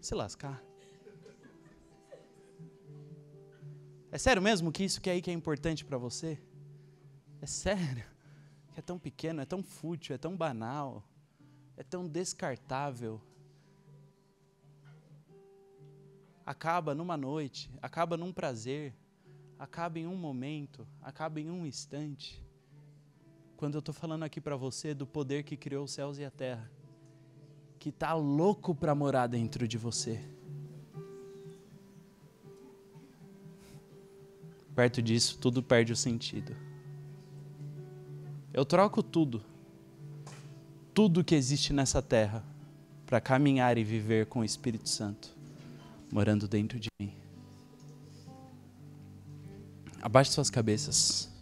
[0.00, 0.64] Se lascar.
[4.10, 6.40] É sério mesmo que isso que é aí que é importante para você?
[7.42, 8.06] É sério?
[8.72, 11.04] Que é tão pequeno, é tão fútil, é tão banal,
[11.76, 13.20] é tão descartável.
[16.48, 18.94] Acaba numa noite, acaba num prazer,
[19.58, 22.42] acaba em um momento, acaba em um instante.
[23.54, 26.30] Quando eu estou falando aqui para você do poder que criou os céus e a
[26.30, 26.72] terra,
[27.78, 30.24] que está louco para morar dentro de você.
[34.74, 36.56] Perto disso, tudo perde o sentido.
[38.54, 39.44] Eu troco tudo,
[40.94, 42.42] tudo que existe nessa terra,
[43.04, 45.36] para caminhar e viver com o Espírito Santo
[46.10, 47.12] morando dentro de mim.
[50.00, 51.37] Abaixe suas cabeças.